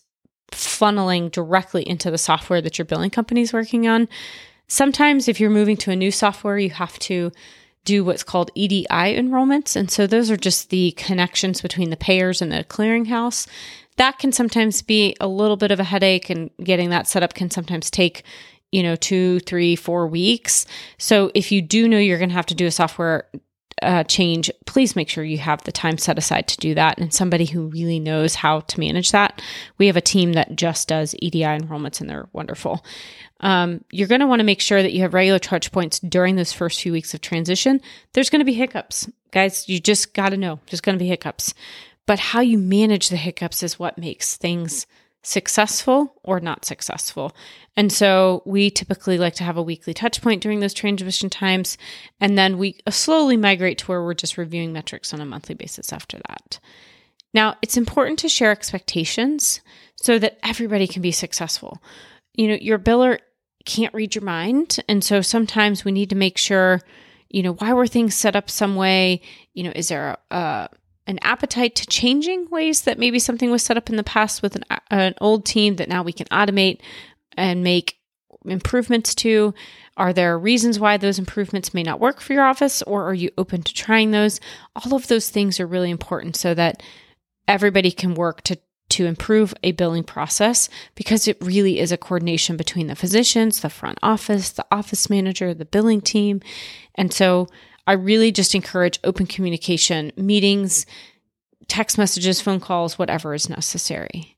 funneling 0.52 1.32
directly 1.32 1.88
into 1.88 2.12
the 2.12 2.18
software 2.18 2.62
that 2.62 2.78
your 2.78 2.86
billing 2.86 3.10
company 3.10 3.42
is 3.42 3.54
working 3.54 3.88
on. 3.88 4.08
Sometimes, 4.74 5.28
if 5.28 5.40
you're 5.40 5.52
moving 5.52 5.78
to 5.78 5.92
a 5.92 5.96
new 5.96 6.10
software, 6.10 6.58
you 6.58 6.72
have 6.72 6.98
to 6.98 7.32
do 7.86 8.04
what's 8.04 8.24
called 8.24 8.50
EDI 8.56 8.88
enrollments. 8.90 9.76
And 9.76 9.92
so 9.92 10.08
those 10.08 10.32
are 10.32 10.36
just 10.36 10.72
the 10.72 10.94
connections 10.94 11.62
between 11.62 11.92
the 11.92 11.96
payers 11.96 12.42
and 12.42 12.52
the 12.52 12.64
clearinghouse. 12.64 13.46
That 13.98 14.18
can 14.18 14.32
sometimes 14.32 14.82
be 14.82 15.16
a 15.22 15.28
little 15.28 15.58
bit 15.58 15.70
of 15.70 15.80
a 15.80 15.84
headache, 15.84 16.32
and 16.32 16.50
getting 16.64 16.90
that 16.90 17.08
set 17.08 17.22
up 17.22 17.36
can 17.36 17.52
sometimes 17.52 17.92
take, 17.92 18.24
you 18.72 18.82
know, 18.82 18.96
two, 18.96 19.42
three, 19.42 19.76
four 19.76 20.08
weeks. 20.08 20.66
So 20.98 21.30
if 21.36 21.52
you 21.52 21.62
do 21.62 21.88
know 21.88 22.00
you're 22.00 22.18
going 22.18 22.30
to 22.30 22.36
have 22.36 22.48
to 22.48 22.56
do 22.56 22.66
a 22.66 22.72
software 22.72 23.30
uh, 23.84 24.04
change, 24.04 24.50
please 24.66 24.96
make 24.96 25.10
sure 25.10 25.24
you 25.24 25.38
have 25.38 25.64
the 25.64 25.72
time 25.72 25.98
set 25.98 26.18
aside 26.18 26.48
to 26.48 26.58
do 26.58 26.74
that 26.76 26.98
and 26.98 27.14
somebody 27.14 27.46
who 27.46 27.68
really 27.68 28.00
knows 28.00 28.36
how 28.36 28.62
to 28.62 28.80
manage 28.80 29.12
that. 29.12 29.42
We 29.78 29.88
have 29.88 29.98
a 29.98 30.02
team 30.02 30.34
that 30.34 30.56
just 30.56 30.88
does 30.88 31.16
EDI 31.20 31.44
enrollments 31.44 32.02
and 32.02 32.10
they're 32.10 32.30
wonderful. 32.34 32.86
Um, 33.40 33.84
you're 33.92 34.08
going 34.08 34.22
to 34.22 34.28
want 34.28 34.40
to 34.40 34.46
make 34.46 34.62
sure 34.62 34.82
that 34.82 34.94
you 34.94 35.02
have 35.02 35.14
regular 35.14 35.40
touch 35.40 35.72
points 35.72 36.00
during 36.00 36.36
those 36.36 36.54
first 36.54 36.82
few 36.82 36.92
weeks 36.92 37.14
of 37.14 37.22
transition. 37.22 37.82
There's 38.14 38.30
going 38.30 38.40
to 38.40 38.46
be 38.46 38.54
hiccups. 38.54 39.10
Guys, 39.32 39.68
you 39.68 39.80
just 39.80 40.14
got 40.14 40.30
to 40.30 40.38
know 40.38 40.60
there's 40.68 40.82
going 40.82 40.98
to 40.98 41.04
be 41.04 41.10
hiccups. 41.10 41.54
But 42.06 42.20
how 42.20 42.42
you 42.42 42.58
manage 42.58 43.10
the 43.10 43.18
hiccups 43.18 43.64
is 43.64 43.80
what 43.80 43.98
makes 43.98 44.38
things 44.38 44.86
successful 45.24 46.20
or 46.24 46.40
not 46.40 46.66
successful. 46.66 47.34
And 47.76 47.92
so 47.92 48.44
we 48.46 48.70
typically 48.70 49.18
like 49.18 49.36
to 49.36 49.44
have 49.44 49.58
a 49.58 49.64
weekly 49.64 49.94
touch 49.94 50.22
point 50.22 50.44
during 50.44 50.60
those 50.60 50.74
transition 50.74 51.30
times. 51.30 51.78
And 52.20 52.38
then 52.38 52.58
we 52.58 52.78
slowly 52.90 53.38
migrate 53.38 53.80
to 53.80 53.86
where 53.86 54.04
we're 54.04 54.14
just 54.14 54.38
reviewing 54.38 54.74
metrics 54.74 55.14
on 55.14 55.22
a 55.22 55.26
monthly 55.26 55.56
basis 55.56 55.92
after 55.92 56.20
that. 56.28 56.60
Now, 57.34 57.56
it's 57.62 57.78
important 57.78 58.20
to 58.20 58.30
share 58.30 58.52
expectations 58.52 59.62
so 59.96 60.20
that 60.20 60.38
everybody 60.44 60.88
can 60.88 61.02
be 61.02 61.12
successful. 61.12 61.82
You 62.34 62.50
know, 62.50 62.58
your 62.62 62.78
biller 62.78 63.20
can't 63.66 63.94
read 63.94 64.14
your 64.14 64.24
mind. 64.24 64.78
And 64.88 65.04
so 65.04 65.22
sometimes 65.22 65.86
we 65.86 65.92
need 65.92 66.10
to 66.10 66.16
make 66.16 66.38
sure, 66.38 66.82
you 67.30 67.42
know, 67.42 67.54
why 67.54 67.74
were 67.74 67.88
things 67.88 68.14
set 68.14 68.36
up 68.36 68.50
some 68.50 68.76
way? 68.76 69.22
You 69.54 69.64
know, 69.64 69.72
is 69.76 69.88
there 69.88 70.18
a, 70.30 70.36
a 70.36 70.70
an 71.06 71.20
appetite 71.22 71.76
to 71.76 71.88
changing 71.88 72.50
ways 72.50 72.84
that 72.84 73.00
maybe 73.00 73.20
something 73.20 73.52
was 73.52 73.64
set 73.64 73.78
up 73.78 73.90
in 73.90 73.98
the 73.98 74.04
past 74.04 74.42
with 74.42 74.56
an, 74.56 74.64
an 74.90 75.14
old 75.20 75.46
team 75.46 75.76
that 75.76 75.90
now 75.90 76.04
we 76.04 76.14
can 76.14 76.28
automate 76.28 76.80
and 77.36 77.64
make 77.64 77.98
improvements 78.46 79.14
to? 79.16 79.54
Are 79.98 80.14
there 80.14 80.40
reasons 80.40 80.80
why 80.80 80.98
those 80.98 81.20
improvements 81.20 81.74
may 81.74 81.84
not 81.84 82.00
work 82.00 82.20
for 82.20 82.34
your 82.34 82.44
office, 82.44 82.82
or 82.84 83.08
are 83.08 83.14
you 83.14 83.30
open 83.38 83.64
to 83.64 83.74
trying 83.74 84.12
those? 84.12 84.40
All 84.76 84.96
of 84.96 85.08
those 85.08 85.30
things 85.30 85.60
are 85.60 85.68
really 85.68 85.92
important 85.92 86.36
so 86.36 86.54
that 86.54 86.82
everybody 87.48 87.92
can 87.92 88.16
work 88.16 88.42
to 88.44 88.58
to 88.90 89.06
improve 89.08 89.56
a 89.64 89.72
billing 89.72 90.04
process 90.04 90.70
because 90.94 91.28
it 91.28 91.38
really 91.42 91.80
is 91.80 91.92
a 91.92 91.98
coordination 91.98 92.56
between 92.58 92.88
the 92.88 92.96
physicians, 92.96 93.62
the 93.62 93.70
front 93.70 93.98
office, 94.04 94.52
the 94.52 94.66
office 94.70 95.10
manager, 95.10 95.52
the 95.54 95.66
billing 95.66 96.00
team. 96.00 96.42
And 96.94 97.12
so 97.12 97.48
I 97.86 97.94
really 97.94 98.32
just 98.32 98.56
encourage 98.56 99.00
open 99.04 99.26
communication, 99.26 100.12
meetings, 100.16 100.86
text 101.68 101.98
messages, 101.98 102.42
phone 102.42 102.60
calls, 102.60 102.98
whatever 102.98 103.34
is 103.34 103.50
necessary. 103.50 104.38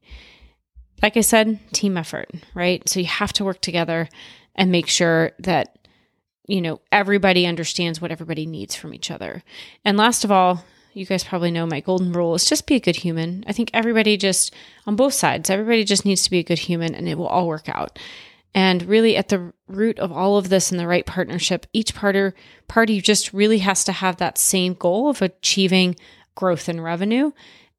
Like 1.01 1.17
I 1.17 1.21
said, 1.21 1.59
team 1.71 1.97
effort, 1.97 2.29
right? 2.53 2.87
So 2.87 2.99
you 2.99 3.05
have 3.05 3.33
to 3.33 3.45
work 3.45 3.61
together 3.61 4.09
and 4.55 4.71
make 4.71 4.87
sure 4.87 5.33
that 5.39 5.87
you 6.47 6.61
know 6.61 6.79
everybody 6.91 7.45
understands 7.45 7.99
what 7.99 8.11
everybody 8.11 8.45
needs 8.45 8.75
from 8.75 8.93
each 8.93 9.11
other. 9.11 9.43
And 9.83 9.97
last 9.97 10.23
of 10.23 10.31
all, 10.31 10.63
you 10.93 11.05
guys 11.05 11.23
probably 11.23 11.51
know 11.51 11.65
my 11.65 11.81
golden 11.81 12.13
rule 12.13 12.35
is 12.35 12.45
just 12.45 12.67
be 12.67 12.75
a 12.75 12.79
good 12.79 12.95
human. 12.95 13.43
I 13.47 13.51
think 13.51 13.69
everybody 13.73 14.15
just 14.15 14.53
on 14.87 14.95
both 14.95 15.13
sides, 15.13 15.49
everybody 15.49 15.83
just 15.83 16.05
needs 16.05 16.23
to 16.23 16.31
be 16.31 16.39
a 16.39 16.43
good 16.43 16.59
human 16.59 16.95
and 16.95 17.09
it 17.09 17.17
will 17.17 17.27
all 17.27 17.47
work 17.47 17.67
out. 17.67 17.99
And 18.55 18.83
really, 18.83 19.17
at 19.17 19.27
the 19.27 19.51
root 19.67 19.99
of 19.99 20.13
all 20.13 20.37
of 20.37 20.47
this 20.47 20.71
in 20.71 20.77
the 20.77 20.87
right 20.87 21.05
partnership, 21.05 21.67
each 21.73 21.93
parter, 21.93 22.31
party 22.69 23.01
just 23.01 23.33
really 23.33 23.59
has 23.59 23.83
to 23.83 23.91
have 23.91 24.15
that 24.17 24.37
same 24.37 24.73
goal 24.73 25.09
of 25.09 25.21
achieving 25.21 25.97
growth 26.35 26.69
and 26.69 26.81
revenue, 26.81 27.33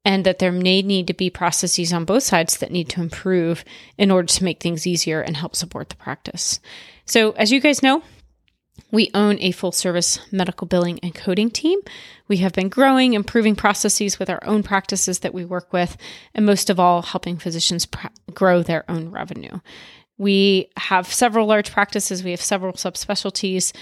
and 0.05 0.23
that 0.23 0.37
there 0.37 0.51
may 0.51 0.83
need 0.83 1.07
to 1.07 1.15
be 1.15 1.31
processes 1.31 1.91
on 1.91 2.05
both 2.05 2.21
sides 2.21 2.57
that 2.57 2.71
need 2.71 2.89
to 2.89 3.01
improve 3.01 3.65
in 3.97 4.11
order 4.11 4.27
to 4.27 4.43
make 4.43 4.61
things 4.61 4.85
easier 4.85 5.19
and 5.19 5.35
help 5.35 5.55
support 5.55 5.89
the 5.89 5.95
practice. 5.95 6.59
So, 7.05 7.31
as 7.31 7.51
you 7.51 7.59
guys 7.59 7.81
know, 7.81 8.03
we 8.91 9.09
own 9.15 9.37
a 9.39 9.51
full 9.51 9.71
service 9.71 10.19
medical 10.31 10.67
billing 10.67 10.99
and 10.99 11.15
coding 11.15 11.49
team. 11.49 11.79
We 12.27 12.37
have 12.37 12.53
been 12.53 12.69
growing, 12.69 13.13
improving 13.13 13.55
processes 13.55 14.19
with 14.19 14.29
our 14.29 14.43
own 14.45 14.61
practices 14.61 15.19
that 15.19 15.33
we 15.33 15.43
work 15.43 15.73
with, 15.73 15.97
and 16.35 16.45
most 16.45 16.69
of 16.69 16.79
all, 16.79 17.01
helping 17.01 17.37
physicians 17.37 17.87
pr- 17.87 18.07
grow 18.33 18.61
their 18.61 18.89
own 18.89 19.09
revenue. 19.09 19.59
We 20.17 20.69
have 20.77 21.11
several 21.11 21.45
large 21.47 21.71
practices, 21.71 22.23
we 22.23 22.31
have 22.31 22.41
several 22.41 22.73
subspecialties, 22.73 23.73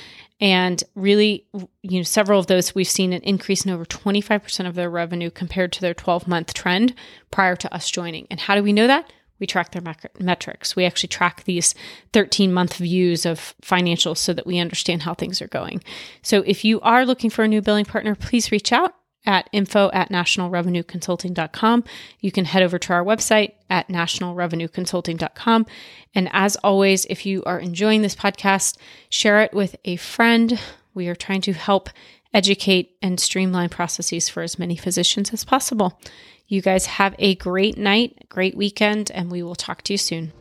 and 0.41 0.83
really, 0.95 1.45
you 1.81 1.99
know, 1.99 2.03
several 2.03 2.39
of 2.39 2.47
those 2.47 2.75
we've 2.75 2.87
seen 2.87 3.13
an 3.13 3.21
increase 3.21 3.63
in 3.63 3.71
over 3.71 3.85
25% 3.85 4.67
of 4.67 4.75
their 4.75 4.89
revenue 4.89 5.31
compared 5.31 5.71
to 5.73 5.81
their 5.81 5.93
12 5.93 6.27
month 6.27 6.53
trend 6.53 6.93
prior 7.31 7.55
to 7.55 7.73
us 7.73 7.89
joining. 7.89 8.27
And 8.29 8.39
how 8.39 8.55
do 8.55 8.63
we 8.63 8.73
know 8.73 8.87
that? 8.87 9.11
We 9.39 9.47
track 9.47 9.71
their 9.71 9.95
metrics. 10.19 10.75
We 10.75 10.85
actually 10.85 11.09
track 11.09 11.43
these 11.43 11.75
13 12.13 12.53
month 12.53 12.77
views 12.77 13.25
of 13.25 13.53
financials 13.61 14.17
so 14.17 14.33
that 14.33 14.47
we 14.47 14.59
understand 14.59 15.03
how 15.03 15.13
things 15.13 15.41
are 15.41 15.47
going. 15.47 15.83
So 16.21 16.41
if 16.45 16.63
you 16.63 16.79
are 16.81 17.05
looking 17.05 17.29
for 17.29 17.43
a 17.43 17.47
new 17.47 17.61
billing 17.61 17.85
partner, 17.85 18.15
please 18.15 18.51
reach 18.51 18.71
out 18.71 18.93
at 19.25 19.49
info 19.51 19.89
at 19.93 20.09
nationalrevenueconsulting.com. 20.09 21.83
You 22.19 22.31
can 22.31 22.45
head 22.45 22.63
over 22.63 22.77
to 22.79 22.93
our 22.93 23.03
website 23.03 23.53
at 23.69 23.87
nationalrevenueconsulting.com. 23.87 25.65
And 26.13 26.29
as 26.31 26.55
always, 26.57 27.05
if 27.05 27.25
you 27.25 27.43
are 27.45 27.59
enjoying 27.59 28.01
this 28.01 28.15
podcast, 28.15 28.77
share 29.09 29.41
it 29.41 29.53
with 29.53 29.75
a 29.85 29.95
friend. 29.97 30.59
We 30.93 31.07
are 31.07 31.15
trying 31.15 31.41
to 31.41 31.53
help 31.53 31.89
educate 32.33 32.95
and 33.01 33.19
streamline 33.19 33.69
processes 33.69 34.29
for 34.29 34.43
as 34.43 34.59
many 34.59 34.75
physicians 34.75 35.31
as 35.33 35.43
possible. 35.43 35.99
You 36.47 36.61
guys 36.61 36.85
have 36.85 37.15
a 37.17 37.35
great 37.35 37.77
night, 37.77 38.25
great 38.29 38.55
weekend, 38.55 39.09
and 39.11 39.31
we 39.31 39.41
will 39.41 39.55
talk 39.55 39.81
to 39.83 39.93
you 39.93 39.97
soon. 39.97 40.31